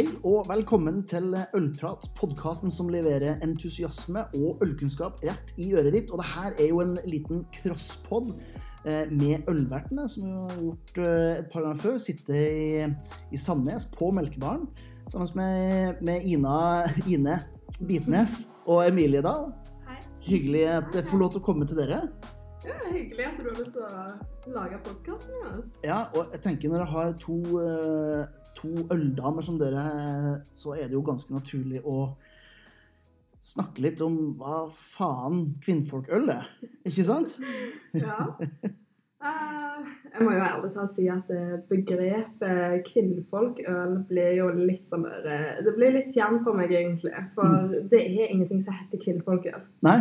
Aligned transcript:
Hei 0.00 0.06
og 0.24 0.46
velkommen 0.48 1.02
til 1.04 1.34
Ølprat, 1.52 2.06
podkasten 2.16 2.72
som 2.72 2.86
leverer 2.88 3.42
entusiasme 3.44 4.22
og 4.38 4.62
ølkunnskap 4.64 5.18
rett 5.26 5.50
i 5.60 5.66
øret 5.76 5.92
ditt. 5.92 6.08
Og 6.08 6.22
det 6.22 6.28
her 6.30 6.54
er 6.54 6.70
jo 6.70 6.78
en 6.80 6.94
liten 7.04 7.42
crosspod 7.52 8.30
eh, 8.88 9.12
med 9.12 9.44
ølvertene, 9.52 10.06
som 10.08 10.24
vi 10.24 10.32
har 10.38 10.56
gjort 10.62 11.02
eh, 11.04 11.34
et 11.42 11.52
par 11.52 11.66
ganger 11.66 11.82
før. 11.82 12.00
Sitter 12.00 12.40
i, 12.40 12.88
i 13.28 13.42
Sandnes, 13.44 13.84
på 13.92 14.08
Melkebaren, 14.16 14.70
sammen 15.12 15.36
med, 15.36 16.00
med 16.00 16.24
Ina, 16.24 16.56
Ine 17.04 17.36
Bitnes 17.84 18.46
og 18.64 18.86
Emilie 18.86 19.20
Dahl. 19.20 19.50
Hyggelig 20.24 20.64
at 20.78 20.96
jeg 20.96 21.10
får 21.12 21.26
lov 21.26 21.34
til 21.36 21.44
å 21.44 21.48
komme 21.50 21.68
til 21.68 21.84
dere. 21.84 22.06
Ja, 22.60 22.74
hyggelig 22.92 23.24
at 23.24 23.38
du 23.40 23.46
har 23.48 23.56
lyst 23.56 23.72
til 23.72 23.84
å 23.86 24.52
lage 24.52 24.78
podkasten 24.84 25.46
oss. 25.48 25.70
Ja, 25.86 26.02
og 26.12 26.34
jeg 26.34 26.42
tenker 26.44 26.68
når 26.72 26.82
jeg 26.82 26.92
har 26.92 27.14
to, 27.22 27.36
eh, 27.62 28.42
to 28.58 28.72
øldamer 28.92 29.46
som 29.46 29.56
dere, 29.60 29.84
så 30.52 30.74
er 30.76 30.90
det 30.90 30.98
jo 30.98 31.06
ganske 31.06 31.32
naturlig 31.32 31.80
å 31.88 32.12
snakke 33.40 33.80
litt 33.80 34.02
om 34.04 34.36
hva 34.36 34.66
faen 34.74 35.56
kvinnfolkøl 35.64 36.28
er. 36.36 36.52
Ikke 36.84 37.06
sant? 37.08 37.38
Ja. 37.96 38.28
Uh, 39.20 39.84
jeg 40.14 40.24
må 40.24 40.30
jo 40.32 40.40
ærlig 40.40 40.70
talt 40.72 40.94
si 40.96 41.02
at 41.12 41.28
eh, 41.28 41.58
begrepet 41.68 42.86
kvinnfolkøl 42.86 43.98
blir 44.08 44.30
jo 44.38 44.46
litt 44.56 44.86
sånn 44.88 45.04
der 45.04 45.58
Det 45.60 45.74
blir 45.76 45.92
litt 45.92 46.08
fjern 46.14 46.38
for 46.40 46.56
meg, 46.56 46.72
egentlig. 46.72 47.12
For 47.36 47.68
det 47.92 48.00
er 48.00 48.30
ingenting 48.30 48.62
som 48.64 48.76
heter 48.78 49.02
kvinnfolkøl. 49.02 49.60
Nei. 49.84 49.98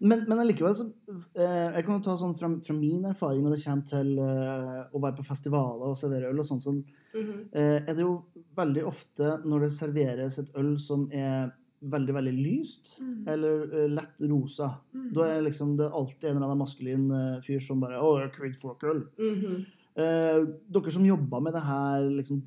Men, 0.00 0.24
men 0.28 0.38
allikevel 0.38 0.74
så 0.74 0.86
eh, 1.34 1.68
Jeg 1.76 1.84
kan 1.86 1.96
jo 1.98 2.02
ta 2.04 2.16
sånn 2.16 2.36
fra, 2.38 2.48
fra 2.64 2.74
min 2.76 3.04
erfaring 3.04 3.42
når 3.44 3.56
det 3.56 3.64
kommer 3.64 3.84
til 3.88 4.12
eh, 4.18 4.82
å 4.92 5.00
være 5.02 5.16
på 5.18 5.26
festivaler 5.26 5.88
og 5.92 5.96
servere 5.98 6.30
øl 6.30 6.40
og 6.40 6.46
sånt, 6.46 6.62
sånn, 6.62 6.84
-hmm. 7.14 7.42
eh, 7.52 7.82
er 7.82 7.94
det 7.94 8.00
jo 8.06 8.22
veldig 8.56 8.84
ofte 8.86 9.40
når 9.44 9.60
det 9.60 9.72
serveres 9.72 10.38
et 10.38 10.50
øl 10.56 10.78
som 10.78 11.08
er 11.12 11.52
veldig, 11.82 12.14
veldig 12.14 12.32
lyst, 12.32 13.00
Mm. 13.00 13.28
eller 13.28 13.62
eh, 13.74 13.88
lett 13.90 14.20
rosa. 14.30 14.68
Da 15.12 15.24
er 15.26 15.42
liksom 15.42 15.76
det 15.76 15.90
alltid 15.90 16.30
en 16.30 16.36
eller 16.36 16.46
annen 16.46 16.58
maskulin 16.58 17.10
eh, 17.10 17.40
fyr 17.42 17.58
som 17.60 17.80
bare 17.80 17.98
'Å, 17.98 18.30
kvinnfolkøl'. 18.30 19.06
Mhm. 19.18 19.64
Eh, 19.96 20.46
dere 20.70 20.90
som 20.90 21.04
jobber 21.04 21.40
med 21.42 21.52
det 21.54 21.62
her 21.62 22.02
liksom, 22.08 22.42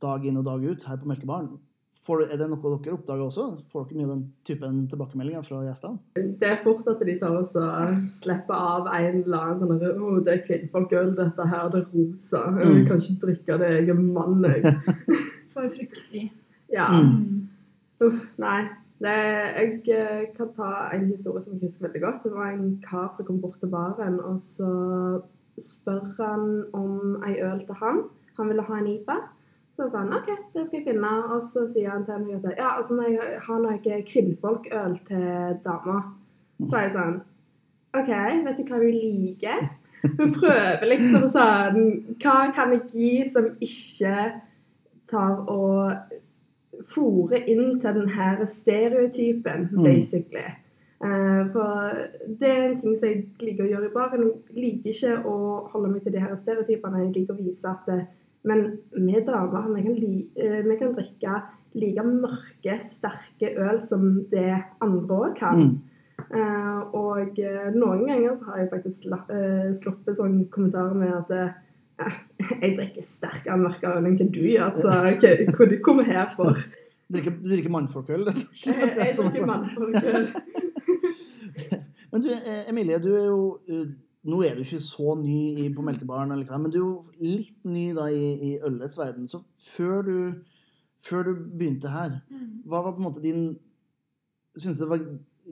dag 0.00 0.24
inn 0.26 0.36
og 0.38 0.44
dag 0.44 0.64
ut 0.64 0.82
her 0.82 0.96
på 0.96 1.06
Melkebaren, 1.06 1.58
får, 2.08 2.22
er 2.32 2.40
det 2.40 2.48
noe 2.50 2.72
dere 2.80 2.94
oppdager 2.96 3.22
også? 3.28 3.44
Får 3.70 3.84
dere 3.90 3.98
mye 4.00 4.06
av 4.08 4.12
den 4.14 4.24
typen 4.48 4.80
tilbakemeldinger 4.90 5.44
fra 5.46 5.60
gjestene? 5.66 6.00
Det 6.40 6.48
er 6.48 6.58
fort 6.64 6.88
at 6.90 7.04
de 7.06 7.14
tar 7.20 7.36
og 7.36 7.46
slipper 8.18 8.56
av 8.56 8.88
en 8.88 9.20
eller 9.22 9.38
annen 9.44 9.62
sånn 9.62 9.78
der, 9.84 9.94
oh, 10.00 10.18
det 10.24 10.34
er 10.38 10.42
kvinnfolkøl, 10.48 11.12
dette 11.20 11.46
her, 11.52 11.68
det 11.76 11.84
er 11.84 11.88
rosa. 11.94 12.42
Jeg 12.58 12.74
Mm. 12.74 12.82
kan 12.88 13.04
ikke 13.04 13.20
drikke 13.26 13.58
det, 13.62 13.70
jeg 13.76 13.94
er 13.94 14.02
mann, 14.02 14.42
jeg. 14.48 14.74
For 15.54 15.68
fruktig. 15.76 16.24
Ja. 16.72 16.88
Mm. 16.92 17.48
Uff, 18.04 18.20
nei. 18.38 18.60
Det, 18.98 19.14
jeg 19.14 19.74
eh, 19.94 20.22
kan 20.34 20.48
ta 20.56 20.68
en 20.96 21.04
historie 21.12 21.44
som 21.44 21.52
jeg 21.54 21.68
husker 21.68 21.86
veldig 21.86 22.00
godt. 22.02 22.22
Det 22.24 22.32
var 22.34 22.48
en 22.50 22.72
kar 22.82 23.12
som 23.16 23.26
kom 23.28 23.36
bort 23.40 23.60
til 23.62 23.70
baren, 23.70 24.16
og 24.26 24.40
så 24.42 24.70
spør 25.62 26.02
han 26.18 26.48
om 26.74 27.22
ei 27.26 27.36
øl 27.42 27.60
til 27.66 27.78
han. 27.78 28.00
Han 28.38 28.48
ville 28.50 28.62
ha 28.66 28.78
en 28.78 28.88
IPA. 28.96 29.16
Så 29.78 29.86
sa 29.92 30.00
han 30.02 30.10
OK, 30.16 30.26
det 30.54 30.64
skal 30.66 30.80
jeg 30.80 30.86
finne. 30.88 31.10
Og 31.30 31.42
så 31.46 31.62
sier 31.72 31.92
han 31.94 32.04
til 32.08 32.24
meg 32.24 32.44
at 32.48 32.58
ja, 32.58 32.72
altså 32.76 32.90
så 32.92 32.98
må 32.98 33.06
jeg 33.06 33.38
ha 33.46 33.58
noe 33.62 33.98
kvinnfolkøl 34.10 34.96
til 35.06 35.58
dama. 35.64 36.00
Så 36.64 36.72
er 36.80 36.88
jeg 36.88 36.94
sånn 36.96 37.20
OK, 37.98 38.10
vet 38.44 38.58
du 38.58 38.64
hva 38.68 38.80
hun 38.82 38.96
liker? 38.98 39.68
Hun 40.18 40.34
prøver 40.34 40.84
liksom 40.90 41.28
sånn 41.34 41.78
Hva 42.22 42.34
kan 42.54 42.74
jeg 42.74 42.82
gi 42.92 43.12
som 43.30 43.46
ikke 43.64 44.16
tar 45.10 45.38
og 45.48 45.94
fòrer 46.92 47.46
inn 47.50 47.78
til 47.82 47.94
den 47.96 48.10
her 48.14 48.42
stereotypen, 48.46 49.68
Mm. 49.72 49.84
basically. 49.84 50.44
Eh, 51.04 51.42
for 51.52 51.94
det 52.40 52.48
er 52.50 52.64
en 52.68 52.76
ting 52.80 52.96
som 52.98 53.08
jeg 53.08 53.24
liker 53.40 53.64
å 53.64 53.70
gjøre 53.70 53.86
i 53.88 53.94
baren. 53.94 54.22
Jeg 54.50 54.62
liker 54.62 54.90
ikke 54.92 55.16
å 55.26 55.34
holde 55.72 55.90
meg 55.92 56.02
til 56.02 56.12
de 56.12 56.20
her 56.20 56.34
stereotypene. 56.36 57.02
Jeg 57.06 57.14
liker 57.16 57.34
å 57.34 57.42
vise 57.42 57.68
at 57.70 57.86
det, 57.86 58.06
Men 58.48 58.64
vi 58.96 59.20
damer 59.26 59.68
vi 59.74 59.84
kan, 59.84 59.96
eh, 60.40 60.60
vi 60.64 60.78
kan 60.80 60.94
drikke 60.96 61.36
like 61.78 62.04
mørke, 62.06 62.78
sterke 62.84 63.52
øl 63.60 63.82
som 63.86 64.24
det 64.32 64.56
andre 64.84 65.18
òg 65.18 65.36
kan. 65.38 65.62
Mm. 65.62 65.76
Uh, 66.28 66.80
og 66.98 67.38
eh, 67.40 67.68
noen 67.72 68.02
ganger 68.08 68.34
så 68.36 68.50
har 68.50 68.58
jeg 68.60 68.70
faktisk 68.72 69.04
eh, 69.08 69.68
sluppet 69.78 70.18
sånn 70.18 70.40
kommentarer 70.52 70.96
med 70.98 71.12
at 71.14 71.30
uh, 71.30 72.08
jeg 72.62 72.74
drikker 72.74 73.06
sterkere 73.06 73.56
mørkere 73.60 74.00
øl 74.00 74.08
enn 74.10 74.18
hva 74.18 74.26
du 74.34 74.42
gjør, 74.42 74.80
så 74.82 74.88
hva, 74.90 75.12
hva 75.54 75.68
du 75.70 75.76
kommer 75.84 76.10
her 76.10 76.26
for? 76.34 76.58
Du 77.08 77.20
drikker 77.22 77.72
mannfolkøl, 77.72 78.26
rett 78.26 78.42
og 78.42 78.50
Jeg, 78.50 78.60
slett? 78.66 78.98
jeg 78.98 79.14
som 79.16 79.30
drikker 79.30 79.46
sånn- 79.46 79.52
mannfolkøl. 79.54 80.22
Men 82.10 82.24
du, 82.24 82.28
Emilie, 82.68 82.98
du 83.04 83.10
er 83.14 83.26
jo 83.30 83.40
Nå 84.28 84.42
er 84.44 84.58
du 84.58 84.60
ikke 84.64 84.80
så 84.84 85.14
ny 85.16 85.38
i, 85.64 85.68
på 85.72 85.82
Melkebaren, 85.86 86.32
eller 86.34 86.44
hva, 86.48 86.58
men 86.60 86.72
du 86.72 86.78
er 86.78 86.84
jo 86.84 87.00
litt 87.22 87.64
ny 87.64 87.86
da 87.96 88.10
i, 88.12 88.26
i 88.50 88.50
ølets 88.66 88.98
verden. 89.00 89.24
Så 89.30 89.40
før 89.70 90.02
du, 90.04 90.16
før 91.00 91.30
du 91.30 91.32
begynte 91.58 91.88
her, 91.92 92.18
hva 92.68 92.82
var 92.84 92.92
på 92.92 93.02
en 93.02 93.08
måte 93.08 93.24
din 93.24 93.48
Syns 94.58 94.78
du 94.80 94.82
det 94.82 94.88
var 94.90 95.02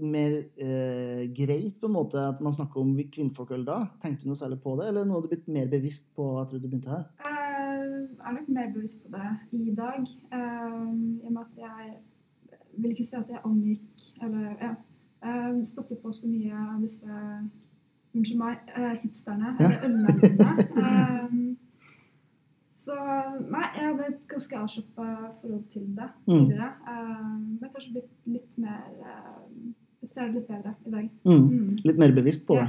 mer 0.03 0.33
eh, 0.59 1.21
greit 1.37 1.77
på 1.79 1.87
en 1.87 1.95
måte 1.95 2.19
at 2.19 2.41
man 2.43 2.53
snakker 2.53 2.81
om 2.81 2.89
kvinnfolkøl 3.13 3.63
da? 3.65 3.77
Tenkte 4.03 4.25
du 4.27 4.33
noe 4.33 4.39
særlig 4.41 4.59
på 4.65 4.73
det, 4.81 4.89
eller 4.91 5.07
nå 5.07 5.15
har 5.15 5.23
du 5.23 5.29
blitt 5.31 5.47
mer 5.53 5.69
bevisst 5.71 6.09
på 6.17 6.27
etter 6.41 6.59
at 6.59 6.65
du 6.65 6.67
begynte 6.67 6.91
her? 6.91 7.05
Eh, 7.23 7.85
Jeg 8.17 8.33
er 8.33 8.35
nok 8.35 8.49
mer 8.57 8.73
bevisst 8.75 9.05
på 9.05 9.13
det 9.15 9.29
i 9.55 9.75
dag. 9.77 10.03
Um, 10.33 11.21
I 11.23 11.29
og 11.29 11.37
med 11.37 11.43
at 11.45 11.61
jeg 11.63 11.95
vil 12.83 12.97
ikke 12.97 13.07
si 13.07 13.17
at 13.17 13.31
jeg 13.31 13.45
angikk 13.47 14.11
Eller 14.27 14.49
ja. 14.61 14.73
um, 15.23 15.63
Støtte 15.65 15.97
på 16.03 16.13
så 16.13 16.29
mye 16.29 16.65
av 16.75 16.83
disse 16.83 17.21
Unnskyld 18.17 18.39
meg, 18.41 18.59
uh, 18.77 18.95
hipsterne. 19.03 19.55
Ja. 19.61 19.71
Eller. 19.85 20.09
Eh, 20.77 21.31
så 22.77 22.95
nei, 23.51 23.65
jeg 23.75 23.87
hadde 23.89 24.05
et 24.11 24.19
ganske 24.31 24.57
avslappa 24.61 25.07
forhold 25.41 25.65
til 25.73 25.87
det 25.97 26.09
Mm. 26.27 26.35
tidligere. 26.35 26.69
Eh, 26.93 27.31
Det 27.61 27.69
er 27.69 27.73
kanskje 27.75 27.93
blitt 27.93 28.11
litt 28.27 28.59
mer 28.59 28.83
Jeg 30.03 30.09
ser 30.13 30.27
det 30.27 30.35
litt 30.35 30.49
bedre 30.49 30.75
i 30.87 30.91
dag. 30.91 31.09
Mm. 31.25 31.49
Mm. 31.51 31.79
Litt 31.85 31.99
mer 31.99 32.13
bevisst 32.15 32.47
på 32.47 32.55
det. 32.55 32.67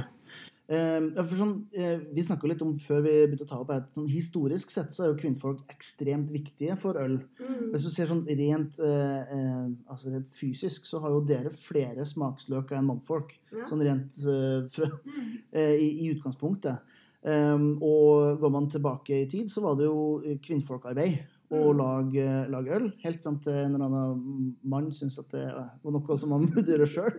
sånn, 0.68 1.52
eh, 1.72 1.98
vi 2.12 2.22
snakka 2.22 2.48
litt 2.50 2.60
om 2.62 2.74
før 2.78 3.00
vi 3.02 3.12
begynte 3.26 3.46
å 3.46 3.48
ta 3.48 3.58
opp 3.62 3.70
at 3.72 3.94
sånn, 3.96 4.08
historisk 4.10 4.70
sett 4.70 4.90
så 4.92 5.04
er 5.04 5.12
jo 5.14 5.20
kvinnfolk 5.22 5.62
ekstremt 5.72 6.28
viktige 6.30 6.76
for 6.76 6.98
øl. 7.00 7.18
Mm. 7.40 7.70
Hvis 7.72 7.84
du 7.86 7.90
ser 7.90 8.06
sånn 8.10 8.24
rent, 8.26 8.78
eh, 8.78 9.22
eh, 9.32 9.68
altså 9.88 10.12
rent 10.12 10.28
fysisk, 10.28 10.84
så 10.84 11.00
har 11.00 11.10
jo 11.10 11.24
dere 11.24 11.50
flere 11.50 12.04
smaksløker 12.04 12.76
enn 12.76 12.86
mannfolk. 12.90 13.32
Ja. 13.52 13.64
Sånn 13.64 13.82
rent 13.82 14.12
eh, 14.26 14.66
fra, 14.68 14.90
Mm. 15.08 15.38
eh, 15.52 15.74
i, 15.80 15.88
i 16.04 16.12
utgangspunktet. 16.14 16.80
Um, 17.24 17.82
og 17.82 18.38
går 18.38 18.50
man 18.52 18.68
tilbake 18.70 19.10
i 19.24 19.26
tid, 19.26 19.48
så 19.50 19.60
var 19.60 19.74
det 19.76 19.88
jo 19.88 20.20
eh, 20.24 20.36
kvinnfolkarbeid 20.38 21.18
å 21.50 21.72
Mm. 21.72 21.78
lage, 21.80 22.26
lage 22.50 22.76
øl. 22.76 22.92
Helt 23.02 23.22
fram 23.22 23.38
til 23.40 23.52
en 23.54 23.74
eller 23.74 23.86
annen 23.88 24.54
mann 24.62 24.86
syntes 24.92 25.18
at 25.18 25.30
det 25.32 25.46
var 25.82 25.92
noe 25.96 26.16
som 26.16 26.28
man 26.30 26.46
burde 26.52 26.68
gjøre 26.76 26.86
sjøl. 26.86 27.16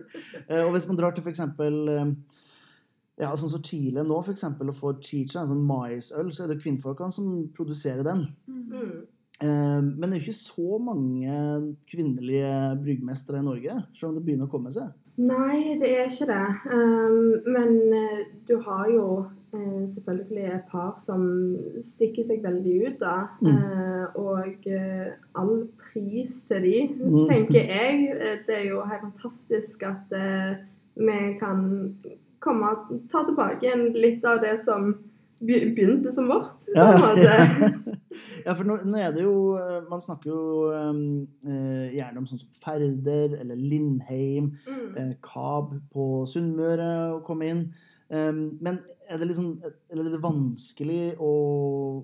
og 0.64 0.72
hvis 0.72 0.86
man 0.86 0.96
drar 0.96 1.12
til 1.12 1.22
f.eks. 1.26 1.42
Ja, 3.20 3.34
sånn 3.36 3.50
som 3.52 3.62
Chile 3.62 4.02
nå, 4.06 4.18
for 4.24 4.32
eksempel, 4.32 4.70
å 4.72 4.76
få 4.76 4.94
chicha, 5.04 5.42
en 5.42 5.50
sånn 5.50 5.66
maisøl, 5.68 6.30
så 6.32 6.44
er 6.46 6.54
det 6.54 6.62
kvinnfolkene 6.62 7.12
som 7.12 7.26
produserer 7.56 8.02
den. 8.06 8.22
Mm. 8.48 9.02
Eh, 9.42 9.80
Men 9.82 10.00
det 10.10 10.14
er 10.16 10.20
jo 10.20 10.26
ikke 10.30 10.38
så 10.38 10.78
mange 10.80 11.34
kvinnelige 11.90 12.54
bryggmestere 12.82 13.40
i 13.40 13.44
Norge, 13.46 13.76
selv 13.94 14.10
om 14.10 14.16
det 14.18 14.24
begynner 14.26 14.48
å 14.48 14.52
komme 14.52 14.72
seg. 14.72 14.90
Nei, 15.20 15.76
det 15.80 15.90
er 15.98 16.08
ikke 16.08 16.26
det. 16.30 16.46
Um, 16.72 17.42
men 17.52 17.74
eh, 17.92 18.20
du 18.48 18.54
har 18.64 18.86
jo 18.88 19.06
eh, 19.52 19.82
selvfølgelig 19.92 20.46
et 20.54 20.68
par 20.70 20.94
som 21.04 21.26
stikker 21.84 22.24
seg 22.24 22.40
veldig 22.46 22.76
ut, 22.86 22.98
da. 23.02 23.16
Mm. 23.42 23.50
Eh, 23.50 24.16
og 24.22 24.66
eh, 24.70 25.10
all 25.36 25.66
pris 25.90 26.40
til 26.48 26.62
de, 26.64 26.78
Mm. 26.96 27.28
tenker 27.28 27.68
jeg. 27.68 28.08
Det 28.46 28.56
er 28.62 28.66
jo 28.70 28.80
helt 28.88 29.04
fantastisk 29.10 29.82
at 29.82 30.16
vi 30.96 31.18
kan 31.40 31.60
komme 32.40 32.74
ta 33.12 33.24
tilbake 33.28 33.74
litt 33.94 34.24
av 34.28 34.40
det 34.42 34.58
som 34.64 34.92
begynte 35.40 36.12
som 36.12 36.28
vårt. 36.28 36.56
Ja, 36.76 36.92
Ja, 37.16 37.46
ja, 38.46 38.54
for 38.54 38.64
nå, 38.68 38.76
nå 38.84 38.98
er 39.00 39.12
det 39.14 39.22
jo 39.24 39.56
eh, 39.58 39.80
Man 39.88 40.02
snakker 40.04 40.28
jo 40.30 40.68
um, 40.74 41.00
eh, 41.46 41.94
gjerne 41.96 42.20
om 42.20 42.26
sånn 42.28 42.42
som 42.42 42.50
Færder 42.60 43.38
eller 43.40 43.56
Lindheim, 43.56 44.52
Mm. 44.68 44.96
eh, 44.96 45.14
Kab 45.24 45.72
på 45.94 46.26
Sunnmøre 46.28 46.90
å 47.16 47.22
komme 47.26 47.48
inn. 47.48 47.62
Um, 48.10 48.58
men 48.60 48.80
er 49.10 49.18
det, 49.18 49.30
liksom, 49.32 49.56
er 49.64 50.02
det 50.04 50.20
vanskelig 50.22 51.16
å 51.18 51.32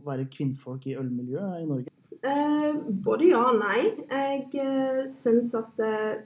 være 0.06 0.26
kvinnfolk 0.32 0.86
i 0.90 0.96
ølmiljøet 0.98 1.60
i 1.62 1.68
Norge? 1.68 1.92
Eh, 2.26 2.78
både 3.06 3.28
ja 3.30 3.42
og 3.52 3.60
nei. 3.60 3.82
Jeg 4.10 4.48
eh, 4.58 5.04
syns 5.22 5.52
at 5.54 5.70
det, 5.78 6.24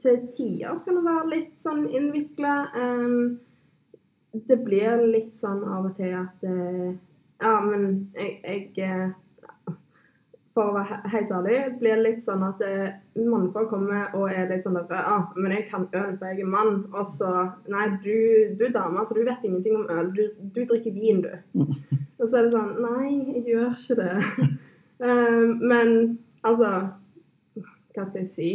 til 0.00 0.22
tider 0.36 0.78
skal 0.80 0.96
det 0.98 1.04
være 1.04 1.28
litt 1.34 1.52
sånn 1.62 1.84
innvikla. 1.90 2.54
Det 4.32 4.56
blir 4.64 5.02
litt 5.06 5.34
sånn 5.38 5.62
av 5.64 5.90
og 5.90 5.98
til 5.98 6.14
at 6.22 6.46
eh, 6.48 6.92
Ja, 7.42 7.56
men 7.64 8.12
jeg, 8.14 8.38
jeg 8.46 8.86
eh, 8.86 9.10
for 10.52 10.68
å 10.68 10.74
være 10.76 10.98
helt 11.08 11.30
ærlig, 11.32 11.58
blir 11.80 11.96
det 11.96 12.04
litt 12.04 12.24
sånn 12.24 12.42
at 12.44 12.60
eh, 12.66 12.98
mannfolk 13.16 13.70
kommer 13.72 14.12
og 14.18 14.28
er 14.28 14.50
litt 14.50 14.66
sånn 14.66 14.76
der 14.76 14.98
ah, 15.00 15.30
men 15.36 15.54
jeg 15.56 15.64
kan 15.70 15.86
øl, 15.88 16.10
for 16.18 16.28
jeg 16.28 16.44
er 16.44 16.50
mann. 16.52 16.82
Og 16.92 17.08
så 17.08 17.30
Nei, 17.72 17.86
du, 18.04 18.16
du 18.58 18.66
er 18.68 18.74
dame, 18.74 19.04
så 19.08 19.16
du 19.16 19.22
vet 19.24 19.46
ingenting 19.48 19.78
om 19.80 19.88
øl. 19.92 20.10
Du, 20.16 20.26
du 20.52 20.60
drikker 20.68 20.92
vin, 20.96 21.22
du. 21.24 21.32
og 22.20 22.26
så 22.26 22.42
er 22.42 22.48
det 22.48 22.52
sånn 22.52 22.74
Nei, 22.84 23.08
jeg 23.32 23.46
gjør 23.48 23.78
ikke 23.80 23.98
det. 24.02 24.58
Men 25.72 25.96
altså 26.46 26.68
Hva 27.92 28.04
skal 28.04 28.20
jeg 28.22 28.30
si? 28.36 28.50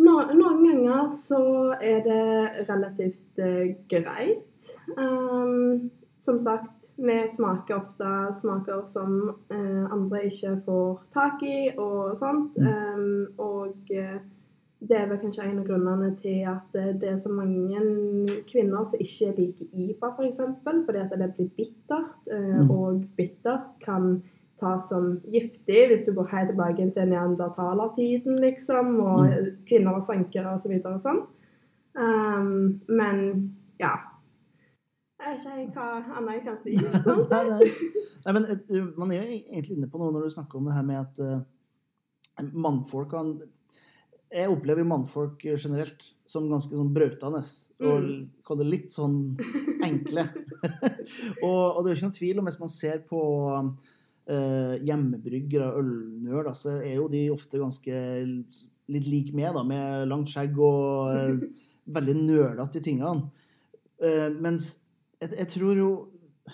Noen 0.00 0.64
ganger 0.64 1.10
så 1.16 1.40
er 1.76 2.02
det 2.06 2.66
relativt 2.68 3.40
eh, 3.42 3.76
greit. 3.90 4.74
Um, 4.96 5.90
som 6.24 6.40
sagt, 6.40 6.72
vi 7.00 7.16
smaker 7.32 7.80
ofte 7.80 8.08
smaker 8.40 8.84
som 8.92 9.14
eh, 9.52 9.84
andre 9.92 10.26
ikke 10.28 10.56
får 10.66 10.98
tak 11.14 11.44
i 11.44 11.70
og 11.76 12.16
sånt. 12.20 12.56
Um, 12.60 13.28
og 13.40 13.92
eh, 13.92 14.18
det 14.80 14.96
er 14.96 15.08
vel 15.10 15.20
kanskje 15.20 15.44
en 15.44 15.60
av 15.60 15.68
grunnene 15.68 16.14
til 16.22 16.44
at 16.48 16.72
det 16.72 17.08
er 17.10 17.18
så 17.20 17.32
mange 17.32 17.80
kvinner 18.48 18.86
som 18.88 19.02
ikke 19.04 19.34
liker 19.36 19.66
IPA, 19.72 20.12
f.eks. 20.16 20.40
For 20.64 20.84
fordi 20.86 21.02
at 21.02 21.16
det 21.20 21.32
blir 21.36 21.50
bittert. 21.58 22.16
Mm. 22.32 22.70
Og 22.72 23.02
bittert 23.16 23.74
kan 23.84 24.22
tas 24.60 24.88
som 24.88 25.20
giftig 25.32 25.80
hvis 25.90 26.06
du 26.06 26.12
går 26.16 26.28
helt 26.32 26.50
tilbake 26.52 26.86
til 26.94 27.08
neandertalertiden, 27.10 28.38
liksom, 28.44 28.94
og 29.00 29.26
Mm. 29.26 29.50
kvinner 29.68 29.92
var 29.98 30.06
sankere 30.06 30.54
osv. 30.54 30.76
Og, 30.78 30.92
og 30.94 31.02
sånn. 31.04 31.20
Um, 31.98 32.80
men 32.88 33.22
ja. 33.80 33.96
Jeg 35.20 35.36
vet 35.44 35.68
ikke 35.68 35.74
hva 35.76 36.16
annet 36.16 36.36
jeg 36.38 36.44
kan 36.46 36.58
si. 36.64 36.76
Sånn 37.04 37.24
Nei, 37.28 37.42
nei. 37.50 38.32
Men 38.32 38.46
eh, 38.46 38.86
Man 38.96 39.10
er 39.12 39.18
jo 39.20 39.34
egentlig 39.36 39.76
inne 39.76 39.88
på 39.92 39.98
noe 40.00 40.12
når 40.14 40.24
du 40.28 40.34
snakker 40.36 40.56
om 40.60 40.68
det 40.68 40.76
her 40.78 40.86
med 40.86 41.00
at 41.02 41.20
uh, 41.20 42.46
mannfolk 42.56 43.10
kan 43.12 43.34
Jeg 44.32 44.48
opplever 44.48 44.86
mannfolk 44.86 45.42
generelt 45.42 46.06
som 46.30 46.46
ganske 46.48 46.72
sånn 46.78 46.92
brautende 46.94 47.40
og 47.42 48.02
Mm. 48.06 48.28
kaller 48.46 48.64
det 48.64 48.70
litt 48.70 48.92
sånn 48.94 49.16
enkle. 49.82 50.24
og, 51.42 51.76
og 51.76 51.82
det 51.84 51.90
er 51.90 51.92
jo 51.92 51.98
ikke 51.98 52.06
noen 52.08 52.18
tvil 52.20 52.38
om 52.38 52.46
hvis 52.48 52.60
man 52.62 52.70
ser 52.72 53.00
på 53.10 53.20
uh, 53.50 53.72
hjemmebryggere 54.30 55.70
og 55.72 55.80
ølnøl, 55.82 56.44
da, 56.46 56.52
så 56.54 56.76
er 56.78 56.98
jo 56.98 57.08
de 57.10 57.24
ofte 57.34 57.58
ganske 57.60 58.02
litt 58.90 59.08
lik 59.08 59.34
meg, 59.36 59.52
da, 59.54 59.64
med 59.66 60.08
langt 60.10 60.30
skjegg 60.30 60.58
og 60.58 61.10
eh, 61.14 61.44
veldig 61.96 62.16
nølete 62.18 62.80
i 62.80 62.84
tingene. 62.84 63.28
Eh, 64.00 64.28
mens 64.40 64.72
jeg, 65.20 65.34
jeg 65.36 65.50
tror 65.54 65.78
jo 65.78 65.90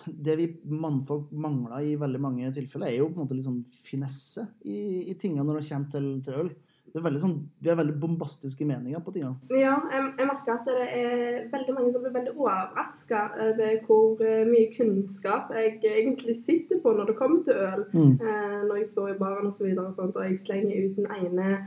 det 0.06 0.34
vi 0.36 0.46
mannfolk 0.68 1.30
mangler 1.32 1.86
i 1.86 1.96
veldig 1.96 2.20
mange 2.20 2.52
tilfeller, 2.52 2.90
er 2.90 3.00
jo 3.00 3.08
på 3.08 3.16
en 3.16 3.24
måte 3.24 3.36
litt 3.36 3.46
sånn 3.46 3.62
finesse 3.86 4.44
i, 4.68 5.06
i 5.08 5.14
tingene 5.16 5.46
når 5.46 5.60
det 5.60 5.68
kommer 5.70 5.92
til, 5.94 6.08
til 6.26 6.40
øl. 6.42 6.50
Det 6.96 7.02
er 7.02 7.10
veldig 7.10 7.20
sånn, 7.20 7.32
vi 7.60 7.68
har 7.68 7.76
veldig 7.76 7.94
bombastiske 8.00 8.64
meninger 8.64 9.02
på 9.04 9.12
tingene. 9.12 9.36
Ja, 9.52 9.74
jeg, 9.92 10.04
jeg 10.16 10.28
merker 10.30 10.54
at 10.54 10.68
det 10.70 10.84
er 10.96 11.34
veldig 11.52 11.74
mange 11.76 11.90
som 11.92 12.00
blir 12.00 12.14
veldig 12.14 12.32
overraska 12.32 13.18
over 13.44 13.74
hvor 13.84 14.22
eh, 14.24 14.46
mye 14.48 14.70
kunnskap 14.72 15.50
jeg 15.52 15.74
egentlig 15.90 16.38
sitter 16.40 16.80
på 16.80 16.94
når 16.96 17.10
det 17.10 17.16
kommer 17.18 17.42
til 17.44 17.60
øl. 17.66 17.82
Mm. 17.92 18.14
Eh, 18.16 18.54
når 18.62 18.80
jeg 18.80 18.88
står 18.94 19.10
i 19.12 19.18
baren 19.20 19.50
og 19.50 19.52
så 19.58 19.66
videre 19.66 19.90
og 19.90 19.98
sånt, 19.98 20.16
og 20.16 20.24
jeg 20.24 20.40
slenger 20.40 20.86
ut 20.86 20.96
den 20.96 21.12
ene 21.18 21.58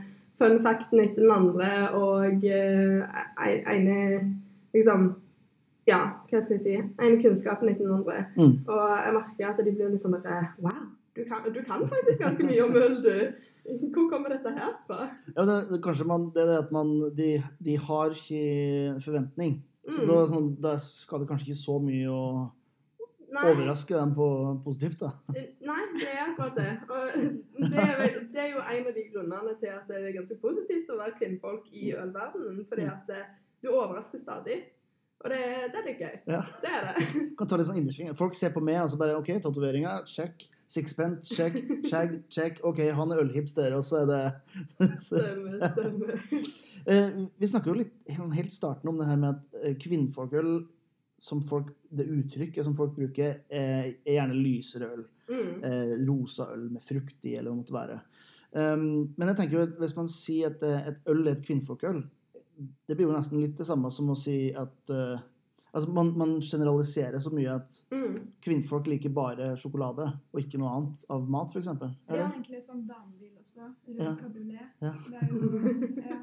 fun 0.42 0.58
facten 0.66 1.04
etter 1.04 1.22
den 1.22 1.36
andre, 1.36 1.70
og 1.94 2.50
eh, 2.50 3.22
ene 3.76 4.00
liksom 4.74 5.12
Ja, 5.86 6.00
hva 6.26 6.42
skal 6.42 6.58
jeg 6.58 6.64
si? 6.64 6.74
en 6.74 7.20
den 7.22 7.94
andre. 8.00 8.24
Mm. 8.34 8.66
Og 8.66 8.82
jeg 8.98 9.14
merker 9.14 9.52
at 9.52 9.62
de 9.62 9.76
blir 9.78 9.94
litt 9.94 10.02
sånn 10.02 10.18
der 10.26 10.50
Wow, 10.58 10.90
du 11.14 11.22
kan, 11.22 11.46
du 11.54 11.62
kan 11.62 11.86
faktisk 11.86 12.18
ganske 12.18 12.50
mye 12.50 12.66
om 12.66 12.76
øl, 12.82 12.98
du. 13.06 13.16
Hvor 13.94 14.06
kommer 14.10 14.28
dette 14.34 14.52
her 14.56 14.72
fra? 14.86 15.10
Ja, 15.36 15.44
det, 15.48 15.56
det, 15.70 15.80
kanskje 15.84 16.06
man, 16.08 16.28
det 16.34 16.42
er 16.44 16.48
det 16.52 16.58
at 16.66 16.72
man, 16.72 16.94
de, 17.16 17.28
de 17.64 17.76
har 17.88 18.14
ikke 18.16 19.00
forventning. 19.04 19.58
Så 19.90 20.02
Mm. 20.04 20.08
da, 20.10 20.16
sånn, 20.28 20.48
da 20.62 20.72
skal 20.78 21.20
det 21.22 21.28
kanskje 21.30 21.50
ikke 21.50 21.58
så 21.64 21.76
mye 21.82 22.08
å 22.12 22.24
Nei. 23.30 23.44
overraske 23.52 23.94
dem 23.94 24.10
på 24.14 24.26
positivt, 24.64 25.00
da. 25.00 25.10
Nei, 25.32 25.80
det 25.98 26.08
er 26.10 26.20
akkurat 26.28 26.56
det. 26.58 26.72
Og 26.90 27.70
det 27.70 27.78
er, 27.78 27.94
vel- 28.00 28.26
det 28.34 28.40
er 28.42 28.50
jo 28.56 28.60
en 28.60 28.86
av 28.90 28.94
de 28.98 29.04
grunnene 29.12 29.54
til 29.60 29.70
at 29.74 29.86
det 29.88 30.00
er 30.02 30.16
ganske 30.18 30.36
positivt 30.42 30.90
å 30.90 30.98
være 31.00 31.14
kvinnfolk 31.20 31.68
i 31.72 31.92
ølverdenen. 31.94 32.64
Fordi 32.68 32.86
at 32.90 33.10
eh, 33.14 33.28
du 33.62 33.68
overrasker 33.70 34.18
stadig. 34.22 34.60
Og 35.20 35.28
det, 35.28 35.40
det 35.68 35.76
er 35.80 35.84
litt 35.84 36.00
gøy. 36.00 36.14
Ja. 36.32 36.40
Det 36.62 36.70
er 36.72 36.86
det. 36.86 37.04
Kan 37.38 37.50
ta 37.50 37.58
litt 37.60 37.68
sånn 37.68 37.80
innersving. 37.82 38.14
Folk 38.16 38.36
ser 38.38 38.54
på 38.54 38.62
meg 38.64 38.78
og 38.80 38.88
så 38.92 38.98
bare 39.00 39.18
OK, 39.18 39.34
tatoveringer, 39.44 40.06
check. 40.08 40.46
Sixpence, 40.70 41.34
check. 41.34 41.58
Shag, 41.90 42.14
check. 42.32 42.60
OK, 42.64 42.80
han 42.94 43.12
er 43.12 43.20
ølhipster, 43.24 43.74
og 43.76 43.82
så 43.84 44.04
er 44.04 44.10
det 44.10 44.22
Stemmer, 45.08 45.62
stemmer. 45.72 46.20
Eh, 46.88 47.10
Vi 47.36 47.44
snakker 47.50 47.68
jo 47.68 47.80
litt 47.82 48.12
sånn 48.16 48.30
helt 48.32 48.54
starten 48.54 48.88
om 48.88 48.96
det 48.96 49.04
her 49.04 49.18
med 49.20 49.34
at 49.34 49.58
eh, 49.60 49.74
kvinnfolkøl, 49.76 50.62
som 51.20 51.42
folk, 51.44 51.74
det 51.92 52.06
uttrykket 52.08 52.64
som 52.64 52.72
folk 52.78 52.94
bruker, 52.96 53.42
er, 53.52 53.90
er 54.00 54.14
gjerne 54.14 54.38
lysere 54.38 54.88
øl. 54.94 55.02
Mm. 55.28 55.50
Eh, 55.68 55.92
rosa 56.08 56.46
øl 56.54 56.70
med 56.72 56.80
frukt 56.80 57.28
i, 57.28 57.34
eller 57.36 57.50
hva 57.50 57.58
det 57.58 57.60
måtte 57.60 57.76
være. 57.76 57.98
Um, 58.50 58.86
men 59.14 59.28
jeg 59.28 59.38
tenker 59.38 59.58
jo 59.58 59.66
at 59.68 59.76
hvis 59.78 59.92
man 59.94 60.08
sier 60.10 60.50
at 60.50 60.64
eh, 60.66 60.88
et 60.90 61.12
øl 61.12 61.20
er 61.26 61.36
et 61.36 61.44
kvinnfolkøl, 61.44 62.00
det 62.88 62.96
blir 62.96 63.06
jo 63.08 63.14
nesten 63.16 63.40
litt 63.40 63.56
det 63.58 63.66
samme 63.68 63.90
som 63.90 64.10
å 64.12 64.16
si 64.18 64.52
at 64.54 64.90
uh, 64.94 65.18
Altså, 65.70 65.86
man, 65.94 66.08
man 66.18 66.30
generaliserer 66.42 67.20
så 67.22 67.30
mye 67.30 67.52
at 67.54 67.74
Mm. 67.94 68.14
kvinnfolk 68.42 68.88
liker 68.90 69.12
bare 69.14 69.52
sjokolade 69.54 70.02
og 70.34 70.40
ikke 70.40 70.58
noe 70.58 70.72
annet 70.74 71.04
av 71.14 71.28
mat, 71.30 71.52
f.eks. 71.54 71.68
Det 71.78 71.90
er 72.16 72.24
egentlig 72.24 72.58
sånn 72.64 72.80
damebil 72.88 73.36
også. 73.38 73.68
Rød 73.86 74.00
Ja. 74.02 74.14
cabriolet. 74.18 74.66
Ja. 74.82 74.90
Ja. 75.14 76.16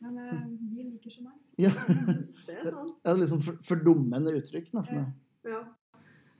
Men 0.00 0.18
eh, 0.22 0.44
vi 0.70 0.84
liker 0.92 1.10
så 1.10 1.24
mange. 1.24 1.42
Ja. 1.58 1.72
Det 2.46 2.54
er 2.60 2.70
sant. 2.70 2.94
Er 3.04 3.18
liksom 3.18 3.40
for, 3.42 3.58
fordummende 3.66 4.36
uttrykk, 4.38 4.70
nesten. 4.78 5.08
Ja. 5.42 5.64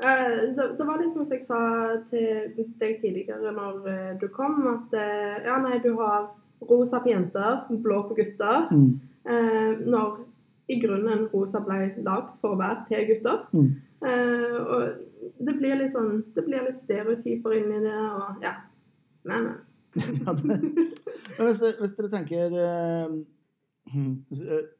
Eh, 0.07 0.55
det, 0.55 0.69
det 0.79 0.87
var 0.87 1.03
litt 1.03 1.13
som 1.19 1.27
jeg 1.27 1.43
sa 1.43 1.59
til 2.07 2.55
deg 2.79 3.01
tidligere 3.03 3.51
når 3.51 3.83
du 4.23 4.29
kom, 4.31 4.61
at 4.77 4.95
ja, 5.43 5.59
nei, 5.67 5.81
du 5.83 5.91
har 5.99 6.31
rosa 6.71 7.01
for 7.03 7.11
jenter, 7.11 7.65
blå 7.83 8.05
for 8.07 8.15
gutter. 8.15 8.71
Mm. 8.71 9.01
Eh, 9.29 9.85
når 9.85 10.25
i 10.69 10.79
grunnen 10.83 11.29
rosa 11.33 11.61
ble 11.65 11.79
lagd 12.05 12.35
for 12.43 12.55
å 12.55 12.61
være 12.61 12.85
til 12.89 13.07
gutter. 13.13 13.45
Mm. 13.53 13.71
Eh, 14.09 14.59
og 14.59 15.43
det 15.43 15.55
blir 15.59 15.75
litt 15.81 15.91
sånn 15.91 16.21
Det 16.35 16.45
blir 16.47 16.63
litt 16.63 16.79
stereotyper 16.85 17.57
inni 17.57 17.81
det, 17.83 17.95
og 17.95 18.45
ja. 18.45 18.55
Men, 19.29 19.49
men. 20.47 20.69
Hvis, 21.39 21.61
hvis 21.81 21.95
dere 21.99 22.11
tenker 22.13 22.55
eh, 22.63 23.09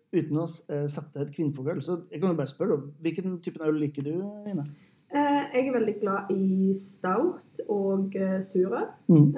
Uten 0.09 0.39
å 0.41 0.45
eh, 0.47 0.87
sette 0.89 1.21
et 1.25 1.33
kvinnfolkøl, 1.35 1.81
så 1.85 1.99
jeg 2.09 2.23
kan 2.23 2.33
jo 2.33 2.39
bare 2.39 2.51
spørre, 2.51 2.79
hvilken 3.05 3.41
type 3.45 3.61
øl 3.65 3.77
liker 3.83 4.07
du, 4.07 4.15
Ine? 4.49 4.65
Eh, 5.09 5.43
jeg 5.53 5.67
er 5.69 5.75
veldig 5.75 5.95
glad 6.01 6.33
i 6.33 6.73
stout 6.77 7.61
og 7.73 8.17
uh, 8.17 8.39
surøl. 8.45 8.89
Mm. 9.09 9.31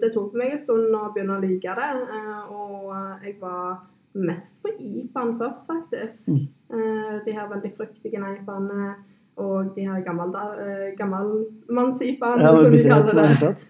Det 0.00 0.10
tok 0.12 0.34
meg 0.36 0.56
en 0.56 0.62
stund 0.64 0.96
å 0.96 1.06
begynne 1.14 1.38
å 1.38 1.40
like 1.40 1.76
det, 1.78 1.90
eh, 2.16 2.50
og 2.52 2.90
jeg 3.24 3.36
var 3.40 3.82
mest 4.14 4.56
på 4.62 4.68
IPA-en 4.78 5.36
først, 5.38 5.66
faktisk. 5.66 6.28
Mm. 6.28 6.48
Eh, 6.74 7.16
de 7.26 7.32
her 7.36 7.48
veldig 7.50 7.72
fruktige 7.76 8.18
IPA-ene 8.18 8.94
og 9.40 9.70
de 9.76 9.86
her 9.86 10.00
eh, 10.00 10.94
gammelmanns-IPA-ene, 10.98 12.42
Ja, 12.42 12.54
som 12.56 12.72
de 12.72 12.82
kaller 12.84 13.36
det. 13.40 13.66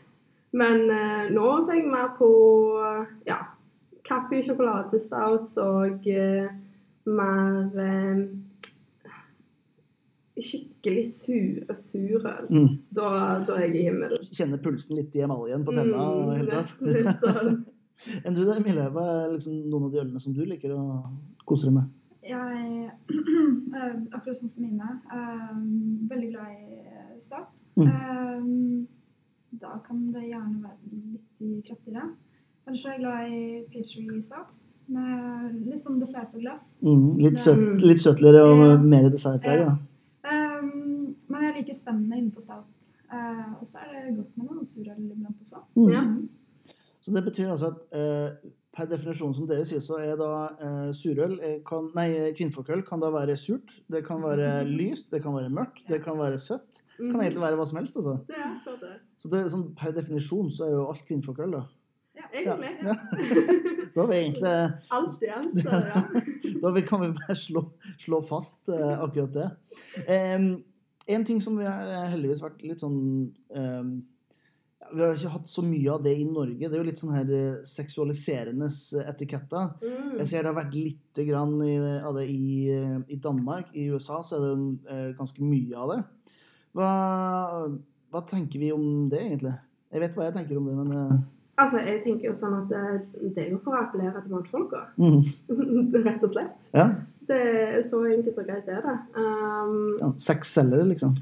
Men 0.52 0.90
eh, 0.90 1.28
nå 1.30 1.46
er 1.60 1.74
jeg 1.76 1.86
mer 1.92 2.08
på 2.18 2.30
ja, 3.28 3.36
kaffe, 4.04 4.40
sjokoladestouts 4.42 5.56
og 5.62 6.08
eh, 6.10 6.48
mer 7.06 7.70
eh, 7.78 8.24
skikkelig 10.40 11.04
sure 11.14 11.74
surøl. 11.76 12.46
Mm. 12.50 12.68
Da, 12.96 13.10
da 13.46 13.58
er 13.58 13.66
jeg 13.68 13.74
i 13.76 13.84
himmelen. 13.90 14.22
Kjenner 14.32 14.62
pulsen 14.64 14.96
litt 14.96 15.14
i 15.18 15.24
emaljen 15.26 15.66
på 15.66 15.74
tenna 15.76 16.06
Mm, 16.10 16.30
hele 16.38 16.50
tatt. 16.50 16.72
litt 16.80 17.20
sånn. 17.20 17.60
Enn 18.24 18.34
du 18.36 18.44
da, 18.46 18.56
Emilie? 18.56 18.86
Hva 18.94 19.04
er 19.26 19.32
liksom 19.34 19.56
noen 19.70 19.84
av 19.88 19.92
de 19.92 20.00
ølene 20.02 20.20
som 20.22 20.32
du 20.36 20.40
liker 20.48 20.72
å 20.76 20.84
kose 21.48 21.68
deg 21.68 21.74
med? 21.76 21.90
Jeg 22.22 22.38
er 22.86 22.94
Akkurat 24.16 24.36
sånn 24.38 24.50
som 24.52 24.64
Ine. 24.64 24.88
eh, 25.12 25.52
veldig 26.10 26.30
glad 26.32 26.56
i 26.56 27.20
stat. 27.20 27.60
Mm. 27.76 27.86
Eh, 27.90 28.48
da 29.60 29.76
kan 29.86 30.06
det 30.14 30.24
gjerne 30.30 30.62
være 30.62 30.90
litt 30.94 31.64
kraftigere. 31.66 32.08
Ellers 32.68 32.84
er 32.86 32.92
jeg 32.92 33.00
glad 33.02 33.30
i 33.34 33.44
pastry 33.72 34.22
stats 34.22 34.58
med 34.88 35.54
litt 35.66 35.80
sånn 35.82 35.98
dessert 36.00 36.30
på 36.32 36.40
glass. 36.42 36.78
Mm, 36.84 37.16
litt, 37.18 37.34
Det- 37.34 37.44
søt, 37.44 37.80
litt 37.82 37.98
søtligere 37.98 38.42
og 38.46 38.58
Ja. 38.60 38.76
mer 38.78 39.08
dessertpreg, 39.10 39.64
ja. 39.66 39.76
Um, 40.30 41.16
men 41.28 41.42
jeg 41.42 41.54
liker 41.56 41.74
spennende 41.74 42.16
innenfor 42.18 42.40
stat. 42.40 42.64
Uh, 43.12 43.54
og 43.58 43.66
så 43.66 43.78
er 43.80 44.06
det 44.06 44.16
godt 44.16 44.36
med 44.36 44.46
noe 44.46 44.64
surøl 44.64 45.10
iblant 45.10 45.40
også. 45.42 45.58
Mm. 45.74 45.88
Ja. 45.90 46.02
Så 47.00 47.12
det 47.14 47.22
betyr 47.24 47.48
altså 47.50 47.70
at 47.72 47.96
eh, 47.96 48.50
per 48.76 48.86
definisjon, 48.86 49.32
som 49.34 49.46
dere 49.50 49.64
sier, 49.66 49.80
så 49.82 49.96
er 49.98 50.14
da 50.20 50.28
eh, 50.60 50.90
surøl 50.94 51.32
eh, 51.42 51.56
kan, 51.66 51.88
Nei, 51.96 52.08
kvinnfolkøl 52.38 52.84
kan 52.86 53.00
da 53.02 53.08
være 53.10 53.34
surt, 53.40 53.78
det 53.90 54.04
kan 54.06 54.22
være 54.22 54.60
lyst, 54.80 55.08
det 55.10 55.22
kan 55.24 55.34
være 55.34 55.50
mørkt, 55.50 55.82
det 55.88 56.02
kan 56.04 56.18
være 56.20 56.38
søtt. 56.38 56.82
Det 56.98 57.08
kan 57.10 57.16
Mhm. 57.16 57.24
egentlig 57.24 57.42
være 57.46 57.56
hva 57.58 57.66
som 57.66 57.78
helst, 57.80 57.96
altså. 57.96 58.18
Det 58.28 58.36
er 58.38 58.46
akkurat 58.52 58.80
det. 58.84 58.94
Så 59.18 59.28
det, 59.32 59.42
sånn, 59.50 59.66
per 59.80 59.92
definisjon 59.96 60.50
så 60.54 60.68
er 60.68 60.74
jo 60.76 60.86
alt 60.92 61.04
kvinnfolkøl, 61.08 61.56
da. 61.58 61.64
Egentlig. 62.30 62.70
Ja. 62.84 62.94
Da 63.90 64.04
har 64.04 64.06
vi 64.12 64.16
egentlig 64.20 64.50
Alt 64.96 65.22
igjen, 65.24 65.46
så 65.56 65.78
ja. 65.82 66.00
Da 66.62 66.70
kan 66.86 67.00
vi 67.02 67.08
bare 67.16 67.34
slå, 67.34 67.62
slå 67.98 68.20
fast 68.22 68.68
eh, 68.70 68.92
akkurat 69.02 69.32
det. 69.34 69.46
Em, 70.06 70.44
en 71.10 71.24
ting 71.26 71.40
som 71.42 71.56
vi 71.58 71.64
har 71.66 72.06
heldigvis 72.12 72.42
vært 72.44 72.62
litt 72.62 72.84
sånn 72.84 73.00
ja, 73.50 73.80
Vi 74.90 75.02
har 75.02 75.14
ikke 75.14 75.32
hatt 75.34 75.48
så 75.50 75.62
mye 75.64 75.92
av 75.92 76.02
det 76.04 76.12
i 76.18 76.26
Norge. 76.26 76.58
Det 76.58 76.74
er 76.74 76.80
jo 76.80 76.88
litt 76.88 77.00
sånn 77.00 77.14
her 77.14 77.32
eh, 77.34 77.62
seksualiserende 77.68 78.68
etiketter. 79.12 79.72
Mm. 79.82 80.16
Jeg 80.20 80.30
ser 80.30 80.42
det 80.44 80.50
har 80.50 80.58
vært 80.58 80.76
litt 80.78 81.20
grann 81.28 81.56
i, 81.64 81.74
av 81.78 82.16
det 82.18 82.26
i, 82.32 82.50
eh, 82.74 82.96
i 83.10 83.18
Danmark. 83.22 83.70
I 83.74 83.88
USA 83.94 84.20
så 84.26 84.38
er 84.38 84.46
det 84.46 84.94
eh, 84.94 85.10
ganske 85.18 85.44
mye 85.46 85.78
av 85.78 85.94
det. 85.94 86.00
Hva, 86.78 86.90
hva 88.10 88.24
tenker 88.26 88.62
vi 88.62 88.72
om 88.74 89.08
det, 89.10 89.22
egentlig? 89.28 89.54
Jeg 89.90 90.02
vet 90.04 90.16
hva 90.18 90.28
jeg 90.28 90.36
tenker 90.38 90.58
om 90.58 90.70
det, 90.70 90.78
men 90.78 90.96
eh, 90.96 91.20
Altså, 91.60 91.80
jeg 91.84 91.98
tenker 92.00 92.30
jo 92.30 92.36
sånn 92.40 92.54
at 92.56 92.70
det, 92.70 93.30
det 93.34 93.42
er 93.42 93.48
jo 93.52 93.58
for 93.60 93.76
å 93.76 93.82
appellere 93.82 94.22
til 94.22 94.32
mannfolka. 94.32 94.86
mm, 94.96 95.18
Rett 96.06 96.22
og 96.24 96.32
slett. 96.32 96.54
Ja. 96.72 96.86
Det 97.28 97.40
er 97.40 97.82
så 97.86 98.00
enkelt 98.08 98.38
og 98.40 98.46
greit 98.48 98.64
det 98.66 98.78
er 98.78 98.86
det. 98.86 98.94
Um, 99.14 99.74
ja 100.00 100.08
Sex 100.18 100.54
selger, 100.56 100.82
liksom. 100.88 101.12